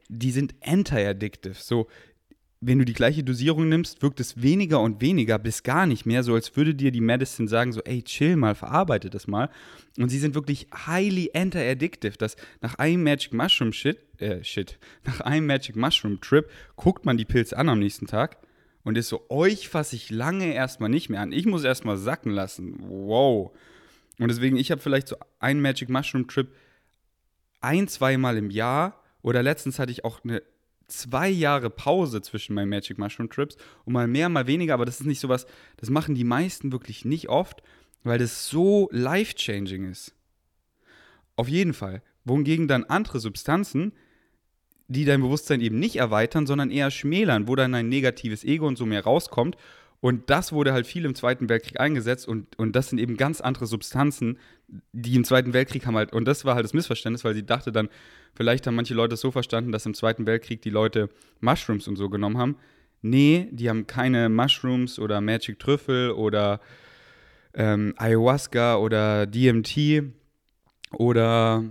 [0.07, 1.53] die sind anti-addictive.
[1.53, 1.87] So,
[2.61, 6.23] wenn du die gleiche Dosierung nimmst, wirkt es weniger und weniger bis gar nicht mehr,
[6.23, 9.49] so als würde dir die Medicine sagen, so, ey, chill mal, verarbeite das mal.
[9.97, 15.21] Und sie sind wirklich highly anti-addictive, dass nach einem Magic Mushroom Shit, äh, Shit, nach
[15.21, 18.37] einem Magic Mushroom Trip guckt man die Pilze an am nächsten Tag
[18.83, 21.33] und ist so, euch fasse ich lange erstmal nicht mehr an.
[21.33, 22.77] Ich muss erstmal sacken lassen.
[22.79, 23.51] Wow.
[24.19, 26.47] Und deswegen, ich habe vielleicht so einen Magic Mushroom Trip
[27.61, 30.41] ein, zweimal im Jahr oder letztens hatte ich auch eine
[30.87, 34.99] zwei Jahre Pause zwischen meinen Magic Mushroom Trips und mal mehr, mal weniger, aber das
[34.99, 35.45] ist nicht sowas,
[35.77, 37.61] das machen die meisten wirklich nicht oft,
[38.03, 40.15] weil das so life-changing ist.
[41.35, 42.01] Auf jeden Fall.
[42.25, 43.93] Wohingegen dann andere Substanzen,
[44.87, 48.77] die dein Bewusstsein eben nicht erweitern, sondern eher schmälern, wo dann ein negatives Ego und
[48.77, 49.55] so mehr rauskommt
[50.01, 53.41] und das wurde halt viel im Zweiten Weltkrieg eingesetzt und, und das sind eben ganz
[53.41, 54.37] andere Substanzen,
[54.93, 57.71] die im Zweiten Weltkrieg haben halt, und das war halt das Missverständnis, weil sie dachte
[57.71, 57.89] dann,
[58.33, 61.09] vielleicht haben manche Leute es so verstanden, dass im Zweiten Weltkrieg die Leute
[61.41, 62.55] Mushrooms und so genommen haben.
[63.01, 66.59] Nee, die haben keine Mushrooms oder Magic Trüffel oder
[67.53, 70.03] ähm, Ayahuasca oder DMT
[70.91, 71.63] oder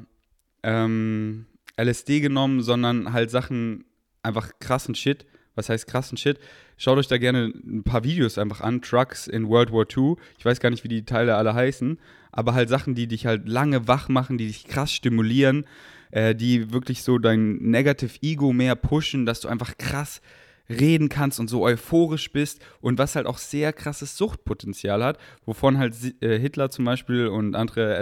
[0.63, 3.85] ähm, LSD genommen, sondern halt Sachen,
[4.23, 5.27] einfach krassen Shit.
[5.59, 6.39] Was heißt krassen Shit?
[6.77, 8.81] Schaut euch da gerne ein paar Videos einfach an.
[8.81, 10.15] Trucks in World War II.
[10.39, 11.99] Ich weiß gar nicht, wie die Teile alle heißen.
[12.31, 15.67] Aber halt Sachen, die dich halt lange wach machen, die dich krass stimulieren,
[16.13, 20.21] äh, die wirklich so dein Negative Ego mehr pushen, dass du einfach krass
[20.71, 25.79] reden kannst und so euphorisch bist und was halt auch sehr krasses Suchtpotenzial hat, wovon
[25.79, 27.97] halt äh, Hitler zum Beispiel und andere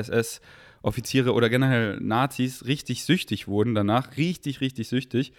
[0.87, 5.33] SS-Offiziere oder generell Nazis richtig süchtig wurden danach, richtig, richtig süchtig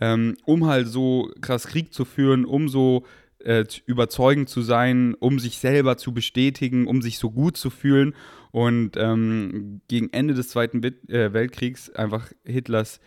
[0.00, 3.04] ähm, um halt so krass Krieg zu führen, um so
[3.38, 8.14] äh, überzeugend zu sein, um sich selber zu bestätigen, um sich so gut zu fühlen.
[8.50, 13.00] Und ähm, gegen Ende des Zweiten Bit äh, Weltkriegs einfach Hitlers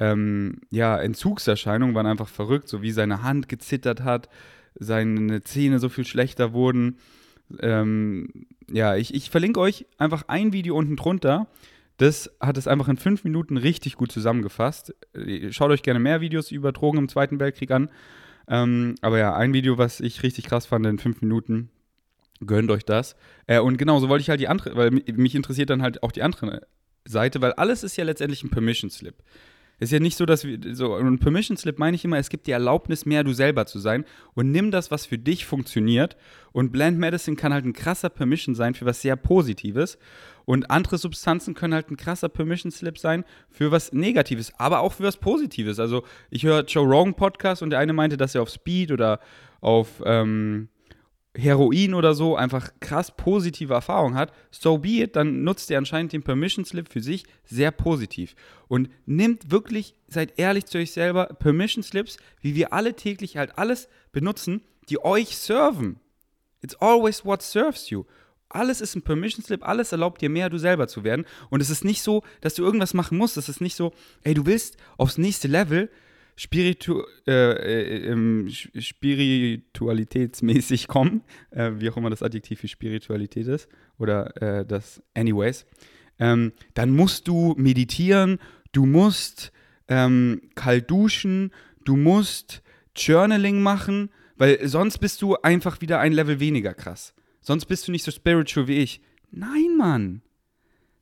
[0.00, 4.28] ähm, ja, Entzugserscheinungen waren einfach verrückt, so wie seine Hand gezittert hat,
[4.74, 6.98] seine Zähne so viel schlechter wurden.
[7.60, 11.46] Ähm, ja, ich, ich verlinke euch einfach ein Video unten drunter.
[11.96, 14.94] Das hat es einfach in fünf Minuten richtig gut zusammengefasst.
[15.50, 17.88] Schaut euch gerne mehr Videos über Drogen im Zweiten Weltkrieg an.
[18.48, 21.70] Ähm, aber ja, ein Video, was ich richtig krass fand in fünf Minuten.
[22.44, 23.16] Gönnt euch das.
[23.46, 26.12] Äh, und genau, so wollte ich halt die andere, weil mich interessiert dann halt auch
[26.12, 26.66] die andere
[27.06, 29.22] Seite, weil alles ist ja letztendlich ein Permission Slip.
[29.78, 32.28] Es ist ja nicht so, dass wir so ein Permission Slip meine ich immer, es
[32.28, 36.16] gibt die Erlaubnis, mehr du selber zu sein und nimm das, was für dich funktioniert.
[36.52, 39.98] Und Blend Medicine kann halt ein krasser Permission sein für was sehr Positives.
[40.44, 44.92] Und andere Substanzen können halt ein krasser Permission Slip sein für was Negatives, aber auch
[44.92, 45.80] für was Positives.
[45.80, 49.20] Also ich höre Joe Rogan Podcast und der eine meinte, dass er auf Speed oder
[49.60, 50.68] auf ähm,
[51.36, 56.12] Heroin oder so einfach krass positive Erfahrungen hat, so be it, dann nutzt ihr anscheinend
[56.12, 58.36] den Permission Slip für sich sehr positiv.
[58.68, 63.58] Und nimmt wirklich, seid ehrlich zu euch selber, Permission Slips, wie wir alle täglich halt
[63.58, 65.98] alles benutzen, die euch serven.
[66.62, 68.04] It's always what serves you.
[68.48, 71.26] Alles ist ein Permission Slip, alles erlaubt dir mehr, du selber zu werden.
[71.50, 73.36] Und es ist nicht so, dass du irgendwas machen musst.
[73.36, 73.92] Es ist nicht so,
[74.22, 75.90] ey, du willst aufs nächste Level,
[76.36, 83.68] Spiritu äh, äh, spiritualitätsmäßig kommen, äh, wie auch immer das Adjektiv für Spiritualität ist,
[83.98, 85.64] oder äh, das anyways,
[86.18, 88.38] ähm, dann musst du meditieren,
[88.72, 89.52] du musst
[89.88, 91.52] ähm, kalt duschen,
[91.84, 92.62] du musst
[92.96, 97.14] Journaling machen, weil sonst bist du einfach wieder ein Level weniger krass.
[97.40, 99.00] Sonst bist du nicht so spiritual wie ich.
[99.30, 100.22] Nein, Mann.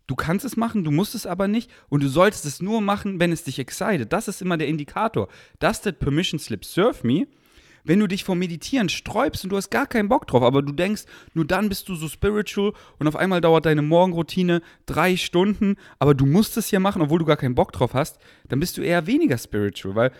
[0.06, 3.20] Du kannst es machen, du musst es aber nicht und du solltest es nur machen,
[3.20, 4.12] wenn es dich excited.
[4.12, 5.28] Das ist immer der Indikator.
[5.60, 7.26] Ist der Permission Slip Serve Me.
[7.84, 10.70] Wenn du dich vom Meditieren sträubst und du hast gar keinen Bock drauf, aber du
[10.70, 11.02] denkst,
[11.34, 16.14] nur dann bist du so spiritual und auf einmal dauert deine Morgenroutine drei Stunden, aber
[16.14, 18.82] du musst es ja machen, obwohl du gar keinen Bock drauf hast, dann bist du
[18.82, 20.12] eher weniger spiritual, weil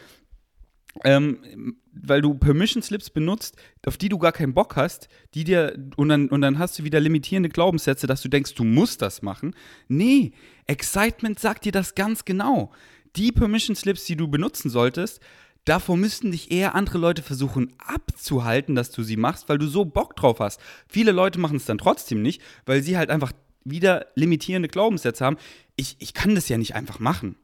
[1.05, 5.79] ähm, weil du Permission Slips benutzt, auf die du gar keinen Bock hast, die dir
[5.97, 9.23] und dann, und dann hast du wieder limitierende Glaubenssätze, dass du denkst, du musst das
[9.23, 9.55] machen.
[9.89, 10.33] Nee,
[10.67, 12.73] Excitement sagt dir das ganz genau.
[13.17, 15.21] Die Permission Slips, die du benutzen solltest,
[15.65, 19.85] davor müssten dich eher andere Leute versuchen abzuhalten, dass du sie machst, weil du so
[19.85, 20.61] Bock drauf hast.
[20.89, 23.33] Viele Leute machen es dann trotzdem nicht, weil sie halt einfach
[23.65, 25.37] wieder limitierende Glaubenssätze haben.
[25.77, 27.37] Ich, ich kann das ja nicht einfach machen.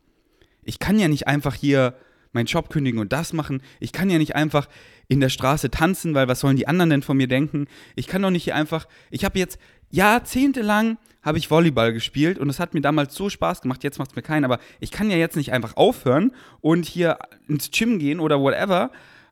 [0.65, 1.95] Ich kann ja nicht einfach hier
[2.33, 3.62] meinen Job kündigen und das machen.
[3.81, 4.69] Ich kann ja nicht einfach
[5.09, 7.67] in der Straße tanzen, weil was sollen die anderen denn von mir denken?
[7.97, 9.59] Ich kann doch nicht hier einfach, ich habe jetzt
[9.91, 14.11] jahrzehntelang habe ich Volleyball gespielt und es hat mir damals so Spaß gemacht, jetzt macht
[14.11, 17.99] es mir keinen, aber ich kann ja jetzt nicht einfach aufhören und hier ins Gym
[17.99, 18.91] gehen oder whatever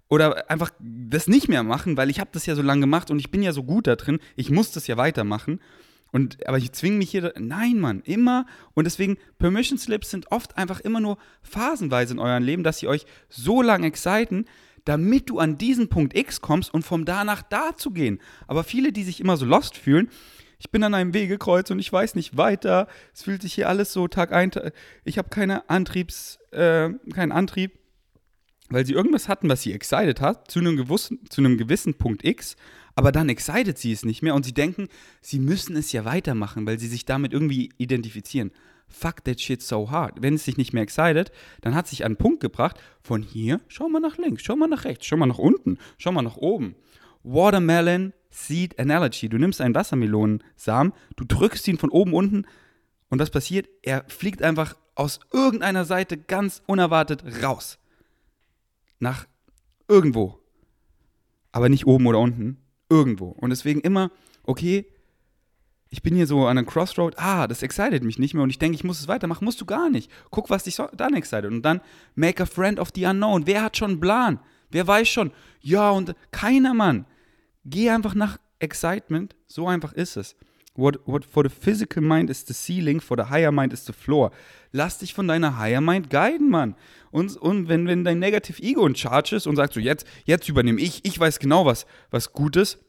[0.08, 3.18] oder einfach das nicht mehr machen, weil ich habe das ja so lange gemacht und
[3.18, 5.60] ich bin ja so gut da drin, ich muss das ja weitermachen.
[6.12, 7.32] Und, aber ich zwinge mich hier.
[7.38, 8.46] Nein, Mann, immer.
[8.74, 12.88] Und deswegen, Permission Slips sind oft einfach immer nur phasenweise in eurem Leben, dass sie
[12.88, 14.46] euch so lange exciten,
[14.84, 18.20] damit du an diesen Punkt X kommst und vom da nach da zu gehen.
[18.46, 20.08] Aber viele, die sich immer so lost fühlen,
[20.58, 22.88] ich bin an einem Wegekreuz und ich weiß nicht weiter.
[23.12, 24.50] Es fühlt sich hier alles so Tag ein.
[25.04, 27.78] Ich habe keine Antriebs, äh, keinen Antrieb,
[28.70, 32.24] weil sie irgendwas hatten, was sie excited hat, zu einem, gewissen, zu einem gewissen Punkt
[32.24, 32.56] X,
[32.96, 34.88] aber dann excited sie es nicht mehr und sie denken,
[35.20, 38.50] sie müssen es ja weitermachen, weil sie sich damit irgendwie identifizieren.
[38.88, 40.22] Fuck that shit so hard.
[40.22, 41.30] Wenn es sich nicht mehr excited,
[41.60, 44.84] dann hat sich einen Punkt gebracht, von hier, schau mal nach links, schau mal nach
[44.84, 46.74] rechts, schau mal nach unten, schau mal nach oben.
[47.22, 49.28] Watermelon Seed Analogy.
[49.28, 52.46] Du nimmst einen Wassermelonensamen, du drückst ihn von oben unten
[53.10, 53.68] und was passiert?
[53.82, 57.78] Er fliegt einfach aus irgendeiner Seite ganz unerwartet raus.
[59.00, 59.26] Nach
[59.86, 60.40] irgendwo.
[61.52, 63.28] Aber nicht oben oder unten, irgendwo.
[63.28, 64.10] Und deswegen immer,
[64.44, 64.86] okay,
[65.88, 68.58] ich bin hier so an einem Crossroad, ah, das excited mich nicht mehr und ich
[68.58, 69.44] denke, ich muss es weitermachen.
[69.44, 70.10] Musst du gar nicht.
[70.30, 71.46] Guck, was dich so, dann excited.
[71.46, 71.80] Und dann
[72.14, 73.46] make a friend of the unknown.
[73.46, 74.40] Wer hat schon einen Plan?
[74.70, 75.32] Wer weiß schon?
[75.60, 77.06] Ja, und keiner, Mann.
[77.64, 79.36] Geh einfach nach Excitement.
[79.46, 80.36] So einfach ist es.
[80.74, 83.92] What, what for the physical mind is the ceiling, for the higher mind is the
[83.92, 84.30] floor.
[84.72, 86.74] Lass dich von deiner higher mind guiden, Mann.
[87.16, 90.50] Und, und wenn, wenn dein Negative Ego in Charge ist und sagst so, jetzt, jetzt
[90.50, 92.84] übernehme ich, ich weiß genau, was, was gut ist,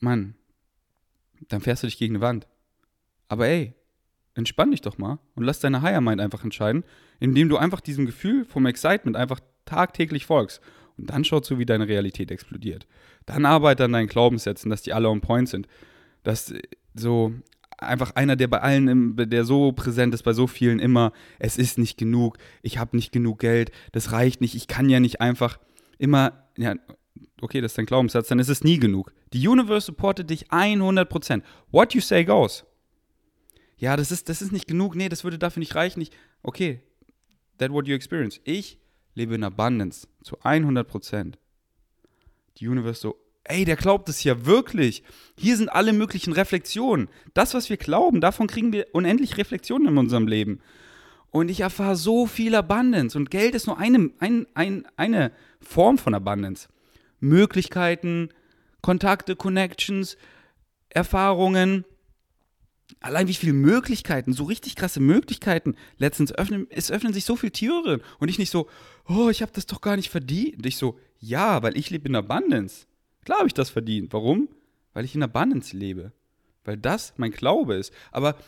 [0.00, 0.34] Mann,
[1.48, 2.46] dann fährst du dich gegen eine Wand.
[3.26, 3.72] Aber ey,
[4.34, 6.84] entspann dich doch mal und lass deine higher mind einfach entscheiden,
[7.20, 10.60] indem du einfach diesem Gefühl vom Excitement einfach tagtäglich folgst.
[10.98, 12.86] Und dann schaut so, wie deine Realität explodiert.
[13.24, 15.68] Dann arbeite an deinen Glaubenssätzen, dass die alle on point sind.
[16.22, 16.52] Dass
[16.92, 17.32] so
[17.78, 21.78] einfach einer, der bei allen, der so präsent ist, bei so vielen immer, es ist
[21.78, 25.58] nicht genug, ich habe nicht genug Geld, das reicht nicht, ich kann ja nicht einfach
[25.98, 26.74] immer, ja,
[27.40, 29.12] okay, das ist dein Glaubenssatz, dann ist es nie genug.
[29.32, 31.42] Die Universe supportet dich 100%.
[31.70, 32.64] What you say goes.
[33.76, 36.00] Ja, das ist, das ist nicht genug, nee, das würde dafür nicht reichen.
[36.00, 36.10] Ich,
[36.42, 36.80] okay,
[37.58, 38.40] that what you experience.
[38.44, 38.78] Ich
[39.14, 41.34] lebe in Abundance zu 100%.
[42.56, 43.16] Die Universe so,
[43.48, 45.02] ey, der glaubt es ja wirklich.
[45.36, 47.08] Hier sind alle möglichen Reflexionen.
[47.34, 50.60] Das, was wir glauben, davon kriegen wir unendlich Reflexionen in unserem Leben.
[51.30, 53.16] Und ich erfahre so viel Abundance.
[53.16, 56.68] Und Geld ist nur eine, ein, ein, eine Form von Abundance.
[57.20, 58.30] Möglichkeiten,
[58.80, 60.16] Kontakte, Connections,
[60.88, 61.84] Erfahrungen,
[63.00, 65.76] Allein wie viele Möglichkeiten, so richtig krasse Möglichkeiten.
[65.98, 68.00] Letztens öffnen, es öffnen sich so viele Türen.
[68.18, 68.68] Und ich nicht so,
[69.06, 70.64] oh, ich habe das doch gar nicht verdient.
[70.66, 72.87] Ich so, ja, weil ich lebe in Abundance.
[73.28, 74.10] Klar habe ich das verdient.
[74.14, 74.48] Warum?
[74.94, 76.12] Weil ich in Abundance lebe.
[76.64, 77.92] Weil das mein Glaube ist.
[78.10, 78.38] Aber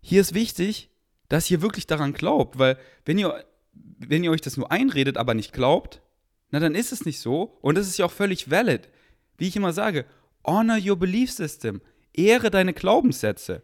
[0.00, 0.90] hier ist wichtig,
[1.28, 2.58] dass ihr wirklich daran glaubt.
[2.58, 6.02] Weil wenn ihr, wenn ihr euch das nur einredet, aber nicht glaubt,
[6.50, 7.58] na dann ist es nicht so.
[7.60, 8.88] Und das ist ja auch völlig valid.
[9.36, 10.04] Wie ich immer sage,
[10.44, 11.80] honor your belief system.
[12.12, 13.62] Ehre deine Glaubenssätze.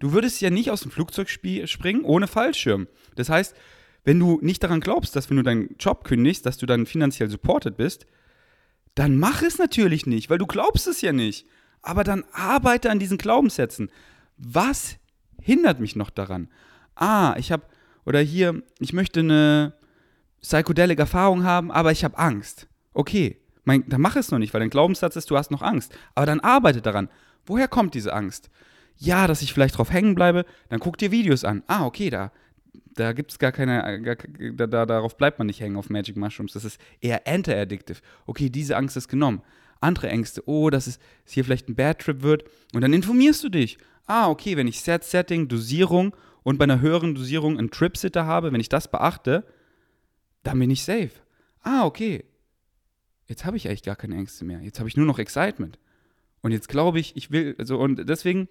[0.00, 2.88] Du würdest ja nicht aus dem Flugzeug springen ohne Fallschirm.
[3.14, 3.54] Das heißt,
[4.02, 7.30] wenn du nicht daran glaubst, dass wenn du deinen Job kündigst, dass du dann finanziell
[7.30, 8.04] supported bist,
[8.96, 11.46] dann mach es natürlich nicht, weil du glaubst es ja nicht.
[11.82, 13.90] Aber dann arbeite an diesen Glaubenssätzen.
[14.38, 14.96] Was
[15.40, 16.48] hindert mich noch daran?
[16.96, 17.62] Ah, ich habe,
[18.04, 19.74] oder hier, ich möchte eine
[20.40, 22.66] psychedelic Erfahrung haben, aber ich habe Angst.
[22.94, 25.96] Okay, mein, dann mach es noch nicht, weil dein Glaubenssatz ist, du hast noch Angst.
[26.14, 27.10] Aber dann arbeite daran.
[27.44, 28.48] Woher kommt diese Angst?
[28.96, 31.62] Ja, dass ich vielleicht drauf hängen bleibe, dann guck dir Videos an.
[31.66, 32.32] Ah, okay, da,
[32.94, 36.16] da gibt es gar keine, gar, da, da, darauf bleibt man nicht hängen auf Magic
[36.16, 36.52] Mushrooms.
[36.52, 38.00] Das ist eher anti-addictive.
[38.26, 39.42] Okay, diese Angst ist genommen.
[39.80, 42.44] Andere Ängste, oh, dass es hier vielleicht ein Bad Trip wird.
[42.74, 43.78] Und dann informierst du dich.
[44.06, 48.52] Ah, okay, wenn ich Set, Setting, Dosierung und bei einer höheren Dosierung einen Trip-Sitter habe,
[48.52, 49.44] wenn ich das beachte,
[50.42, 51.10] dann bin ich safe.
[51.62, 52.24] Ah, okay.
[53.26, 54.60] Jetzt habe ich eigentlich gar keine Ängste mehr.
[54.60, 55.78] Jetzt habe ich nur noch Excitement.
[56.42, 58.48] Und jetzt glaube ich, ich will, also, und deswegen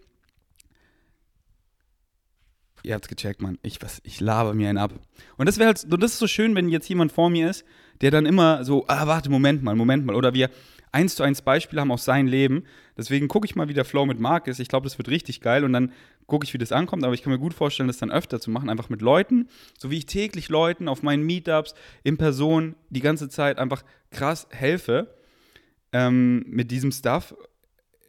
[2.86, 3.58] ihr habt's gecheckt, Mann.
[3.62, 4.93] Ich, was, ich laber mir einen ab.
[5.38, 7.65] Und das wäre halt, das ist so schön, wenn jetzt jemand vor mir ist,
[8.02, 10.15] der dann immer so, ah, warte, Moment mal, Moment mal.
[10.15, 10.50] Oder wir
[10.91, 12.63] eins zu eins Beispiele haben aus seinem Leben.
[12.98, 14.60] Deswegen gucke ich mal, wie der Flow mit Marc ist.
[14.60, 15.63] Ich glaube, das wird richtig geil.
[15.63, 15.91] Und dann
[16.28, 17.04] gucke ich, wie das ankommt.
[17.04, 19.50] Aber ich kann mir gut vorstellen, das dann öfter zu machen, einfach mit Leuten.
[19.78, 24.48] So wie ich täglich Leuten auf meinen Meetups in Person die ganze Zeit einfach krass
[24.52, 25.15] helfe
[25.91, 27.36] ähm, mit diesem Stuff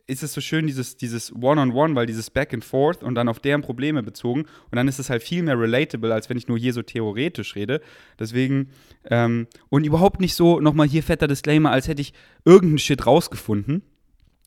[0.09, 3.41] ist es so schön, dieses, dieses One-on-One, weil dieses Back and Forth und dann auf
[3.41, 4.43] deren Probleme bezogen.
[4.43, 7.57] Und dann ist es halt viel mehr relatable, als wenn ich nur hier so theoretisch
[7.57, 7.81] rede.
[8.19, 8.71] Deswegen,
[9.11, 12.13] ähm, und überhaupt nicht so, nochmal hier fetter Disclaimer, als hätte ich
[12.45, 13.83] irgendeinen Shit rausgefunden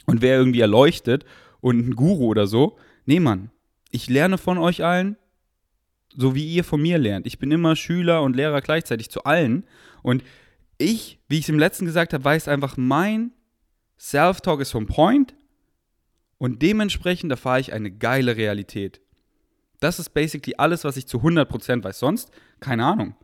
[0.05, 1.25] und wäre irgendwie erleuchtet
[1.59, 2.77] und ein Guru oder so.
[3.05, 3.51] Nee, Mann,
[3.91, 5.17] ich lerne von euch allen,
[6.15, 7.27] so wie ihr von mir lernt.
[7.27, 9.65] Ich bin immer Schüler und Lehrer gleichzeitig zu allen.
[10.03, 10.23] Und
[10.77, 13.33] ich, wie ich es im letzten gesagt habe, weiß einfach, mein
[13.99, 15.35] Self-Talk ist vom Point
[16.39, 19.01] und dementsprechend erfahre ich eine geile Realität.
[19.79, 21.99] Das ist basically alles, was ich zu 100% weiß.
[21.99, 23.15] Sonst, keine Ahnung.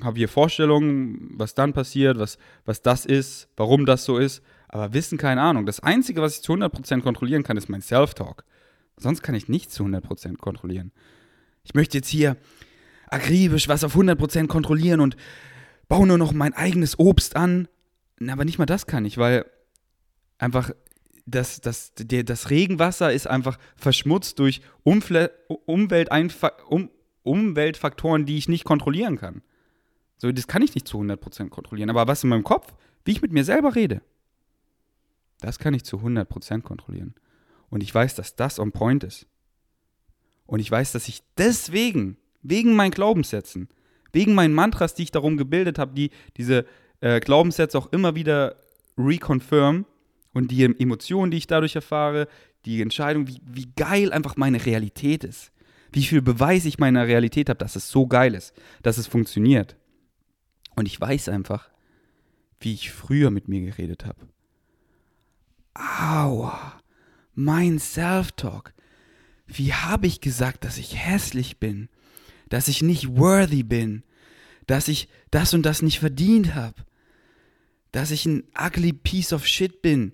[0.00, 4.42] Habe hier Vorstellungen, was dann passiert, was, was das ist, warum das so ist.
[4.68, 5.66] Aber Wissen, keine Ahnung.
[5.66, 8.44] Das Einzige, was ich zu 100% kontrollieren kann, ist mein Self-Talk.
[8.96, 10.92] Sonst kann ich nichts zu 100% kontrollieren.
[11.64, 12.36] Ich möchte jetzt hier
[13.08, 15.16] akribisch was auf 100% kontrollieren und
[15.88, 17.68] baue nur noch mein eigenes Obst an.
[18.28, 19.44] Aber nicht mal das kann ich, weil
[20.38, 20.70] einfach
[21.30, 25.30] das, das, der, das Regenwasser ist einfach verschmutzt durch Umfle
[25.66, 26.90] Umwelteinfa um
[27.22, 29.42] Umweltfaktoren, die ich nicht kontrollieren kann.
[30.16, 31.90] So, das kann ich nicht zu 100% kontrollieren.
[31.90, 34.02] Aber was in meinem Kopf, wie ich mit mir selber rede,
[35.40, 37.14] das kann ich zu 100% kontrollieren.
[37.68, 39.26] Und ich weiß, dass das on point ist.
[40.46, 43.68] Und ich weiß, dass ich deswegen, wegen meinen Glaubenssätzen,
[44.12, 46.66] wegen meinen Mantras, die ich darum gebildet habe, die diese
[47.00, 48.56] äh, Glaubenssätze auch immer wieder
[48.98, 49.86] reconfirm,
[50.32, 52.28] und die Emotionen, die ich dadurch erfahre,
[52.64, 55.52] die Entscheidung, wie, wie geil einfach meine Realität ist.
[55.92, 59.76] Wie viel Beweis ich meiner Realität habe, dass es so geil ist, dass es funktioniert.
[60.76, 61.68] Und ich weiß einfach,
[62.60, 64.28] wie ich früher mit mir geredet habe.
[65.74, 66.80] Aua,
[67.34, 68.72] mein Self-Talk.
[69.46, 71.88] Wie habe ich gesagt, dass ich hässlich bin,
[72.50, 74.04] dass ich nicht worthy bin,
[74.66, 76.84] dass ich das und das nicht verdient habe,
[77.90, 80.12] dass ich ein ugly piece of shit bin,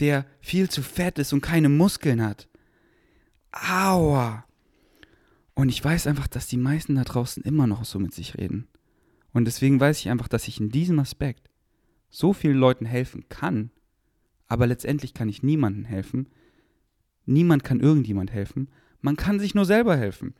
[0.00, 2.48] der viel zu fett ist und keine Muskeln hat.
[3.52, 4.44] Aua.
[5.54, 8.68] Und ich weiß einfach, dass die meisten da draußen immer noch so mit sich reden.
[9.32, 11.50] Und deswegen weiß ich einfach, dass ich in diesem Aspekt
[12.10, 13.70] so vielen Leuten helfen kann,
[14.46, 16.28] aber letztendlich kann ich niemandem helfen.
[17.26, 18.68] Niemand kann irgendjemand helfen.
[19.00, 20.34] Man kann sich nur selber helfen.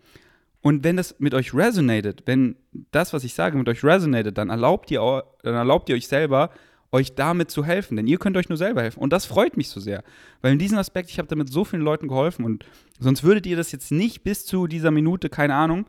[0.60, 2.56] Und wenn das mit euch resonated, wenn
[2.90, 6.50] das, was ich sage, mit euch resonated, dann erlaubt ihr, dann erlaubt ihr euch selber,
[6.90, 9.00] euch damit zu helfen, denn ihr könnt euch nur selber helfen.
[9.00, 10.02] Und das freut mich so sehr,
[10.40, 12.64] weil in diesem Aspekt, ich habe damit so vielen Leuten geholfen und
[12.98, 15.86] sonst würdet ihr das jetzt nicht bis zu dieser Minute, keine Ahnung,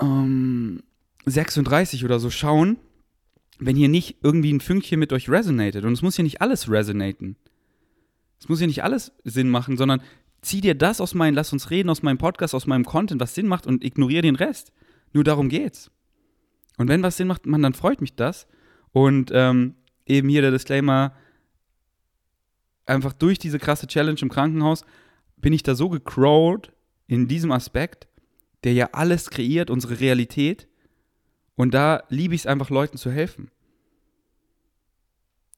[0.00, 0.82] ähm,
[1.24, 2.76] 36 oder so schauen,
[3.58, 5.84] wenn hier nicht irgendwie ein Fünkchen mit euch resonated.
[5.84, 7.36] Und es muss hier nicht alles resonaten.
[8.40, 10.02] Es muss hier nicht alles Sinn machen, sondern
[10.40, 13.34] zieh dir das aus meinem, lass uns reden, aus meinem Podcast, aus meinem Content, was
[13.34, 14.72] Sinn macht und ignoriere den Rest.
[15.12, 15.90] Nur darum geht's.
[16.76, 18.48] Und wenn was Sinn macht, man, dann freut mich das.
[18.92, 19.74] Und ähm,
[20.06, 21.14] eben hier der Disclaimer,
[22.86, 24.84] einfach durch diese krasse Challenge im Krankenhaus,
[25.36, 26.72] bin ich da so gecrowed
[27.06, 28.06] in diesem Aspekt,
[28.64, 30.68] der ja alles kreiert, unsere Realität.
[31.56, 33.50] Und da liebe ich es einfach, Leuten zu helfen.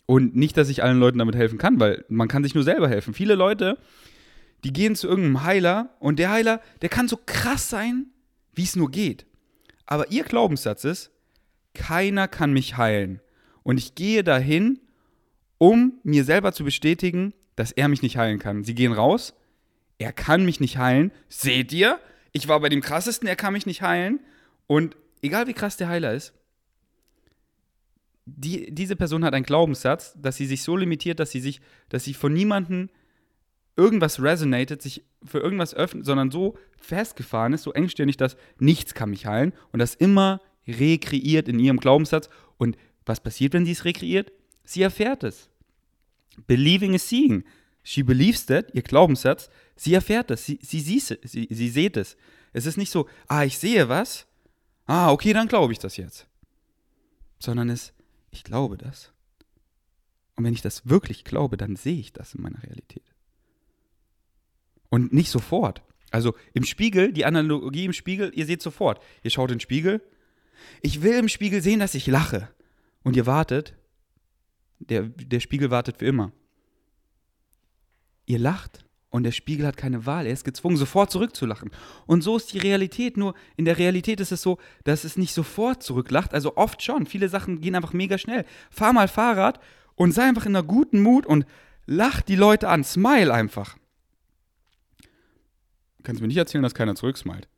[0.07, 2.89] Und nicht, dass ich allen Leuten damit helfen kann, weil man kann sich nur selber
[2.89, 3.15] helfen.
[3.15, 3.79] Viele Leute,
[4.63, 8.07] die gehen zu irgendeinem Heiler und der Heiler, der kann so krass sein,
[8.53, 9.27] wie es nur geht.
[9.87, 11.11] Aber ihr Glaubenssatz ist,
[11.75, 13.21] keiner kann mich heilen.
[13.65, 14.79] Und ich gehe dahin,
[15.59, 18.63] um mir selber zu bestätigen, dass er mich nicht heilen kann.
[18.63, 19.35] Sie gehen raus,
[19.99, 21.11] er kann mich nicht heilen.
[21.29, 21.99] Seht ihr?
[22.33, 24.21] Ich war bei dem krassesten, er kann mich nicht heilen.
[24.67, 26.33] Und egal wie krass der Heiler ist,
[28.27, 32.05] die, diese Person hat einen Glaubenssatz, dass sie sich so limitiert, dass sie sich, dass
[32.05, 32.89] sie von niemandem
[33.77, 39.11] irgendwas resonated, sich für irgendwas öffnet, sondern so festgefahren ist, so engstirnig, dass nichts kann
[39.11, 42.29] mich heilen und das immer rekreiert in ihrem Glaubenssatz.
[42.57, 42.77] Und
[43.07, 44.33] was passiert, wenn sie es rekreiert?
[44.65, 45.51] Sie erfährt es.
[46.47, 47.45] Believing is seeing.
[47.83, 52.17] She believes that, ihr Glaubenssatz, sie erfährt es, sie, sie, sie, sie, sie sieht es.
[52.55, 54.27] Es ist nicht so, ah, ich sehe was,
[54.87, 56.27] ah, okay, dann glaube ich das jetzt.
[57.39, 57.93] Sondern es,
[58.31, 59.13] ich glaube das.
[60.37, 63.05] Und wenn ich das wirklich glaube, dann sehe ich das in meiner Realität.
[64.89, 65.83] Und nicht sofort.
[66.11, 69.03] Also im Spiegel, die Analogie im Spiegel, ihr seht sofort.
[69.23, 70.01] Ihr schaut in den Spiegel.
[70.81, 72.49] Ich will im Spiegel sehen, dass ich lache.
[73.05, 73.75] Und ihr wartet.
[74.81, 76.33] Der, der Spiegel wartet für immer.
[78.27, 80.27] Ihr lacht und der Spiegel hat keine Wahl.
[80.27, 81.71] Er ist gezwungen, sofort zurückzulachen.
[82.07, 83.17] Und so ist die Realität.
[83.17, 86.35] Nur in der Realität ist es so, dass es nicht sofort zurücklacht.
[86.35, 87.07] Also oft schon.
[87.07, 88.45] Viele Sachen gehen einfach mega schnell.
[88.71, 89.61] Fahr mal Fahrrad
[89.95, 91.47] und sei einfach in einer guten Mut und
[91.87, 92.83] lach die Leute an.
[92.83, 93.77] Smile einfach.
[96.03, 97.49] Kannst du mir nicht erzählen, dass keiner zurücksmilet.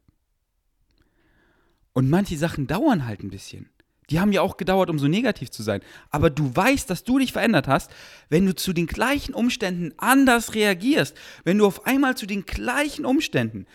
[1.94, 3.70] Und manche Sachen dauern halt ein bisschen.
[4.10, 5.80] Die haben ja auch gedauert, um so negativ zu sein.
[6.10, 7.90] Aber du weißt, dass du dich verändert hast,
[8.28, 11.16] wenn du zu den gleichen Umständen anders reagierst.
[11.44, 13.66] Wenn du auf einmal zu den gleichen Umständen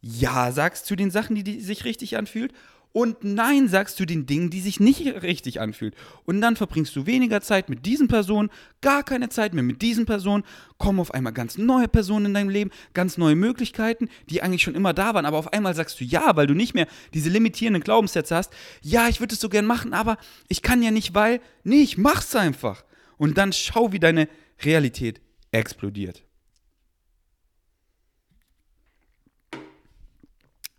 [0.00, 2.52] Ja sagst zu den Sachen, die, die sich richtig anfühlt
[2.92, 5.94] und Nein sagst du den Dingen, die sich nicht richtig anfühlen.
[6.24, 10.06] Und dann verbringst du weniger Zeit mit diesen Personen, gar keine Zeit mehr mit diesen
[10.06, 10.42] Personen,
[10.78, 14.74] kommen auf einmal ganz neue Personen in deinem Leben, ganz neue Möglichkeiten, die eigentlich schon
[14.74, 17.82] immer da waren, aber auf einmal sagst du ja, weil du nicht mehr diese limitierenden
[17.82, 18.52] Glaubenssätze hast.
[18.82, 20.16] Ja, ich würde es so gern machen, aber
[20.48, 22.84] ich kann ja nicht, weil, nee, ich mach's einfach.
[23.16, 24.28] Und dann schau, wie deine
[24.62, 25.20] Realität
[25.50, 26.24] explodiert.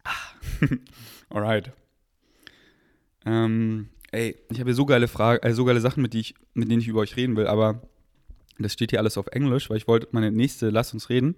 [0.03, 0.11] Ah.
[1.29, 1.71] Alright.
[3.25, 6.35] Ähm, ey, ich habe hier so geile Fragen, äh, so geile Sachen, mit, die ich,
[6.53, 7.81] mit denen ich über euch reden will, aber
[8.57, 11.35] das steht hier alles auf Englisch, weil ich wollte meine nächste Lass uns reden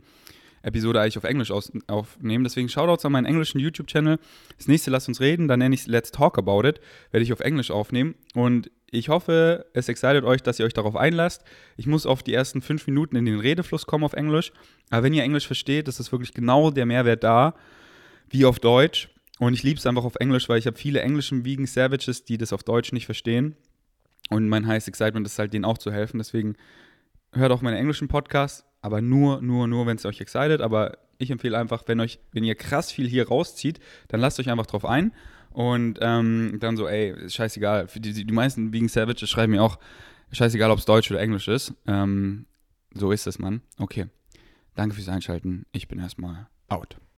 [0.63, 2.43] Episode eigentlich auf Englisch aus, aufnehmen.
[2.43, 4.19] Deswegen Shoutouts an meinen englischen YouTube-Channel.
[4.57, 6.79] Das nächste Lass uns reden, dann nenne ich es Let's Talk About It,
[7.11, 8.15] werde ich auf Englisch aufnehmen.
[8.33, 11.43] Und ich hoffe, es excited euch, dass ihr euch darauf einlasst.
[11.77, 14.51] Ich muss auf die ersten fünf Minuten in den Redefluss kommen auf Englisch.
[14.89, 17.55] Aber wenn ihr Englisch versteht, ist es wirklich genau der Mehrwert da,
[18.29, 19.09] wie auf Deutsch.
[19.41, 22.37] Und ich liebe es einfach auf Englisch, weil ich habe viele englischen Vegan Savages, die
[22.37, 23.55] das auf Deutsch nicht verstehen.
[24.29, 26.19] Und mein heißes Excitement ist halt, denen auch zu helfen.
[26.19, 26.53] Deswegen
[27.33, 30.61] hört auch meine englischen Podcasts, aber nur, nur, nur, wenn es euch excited.
[30.61, 33.79] Aber ich empfehle einfach, wenn euch, wenn ihr krass viel hier rauszieht,
[34.09, 35.11] dann lasst euch einfach drauf ein.
[35.49, 37.87] Und ähm, dann so, ey, ist scheißegal.
[37.87, 39.79] Für die, die meisten Vegan Savages schreiben mir auch,
[40.31, 41.73] scheißegal, ob es Deutsch oder Englisch ist.
[41.87, 42.45] Ähm,
[42.93, 43.61] so ist es, Mann.
[43.79, 44.05] Okay.
[44.75, 45.65] Danke fürs Einschalten.
[45.71, 47.01] Ich bin erstmal out.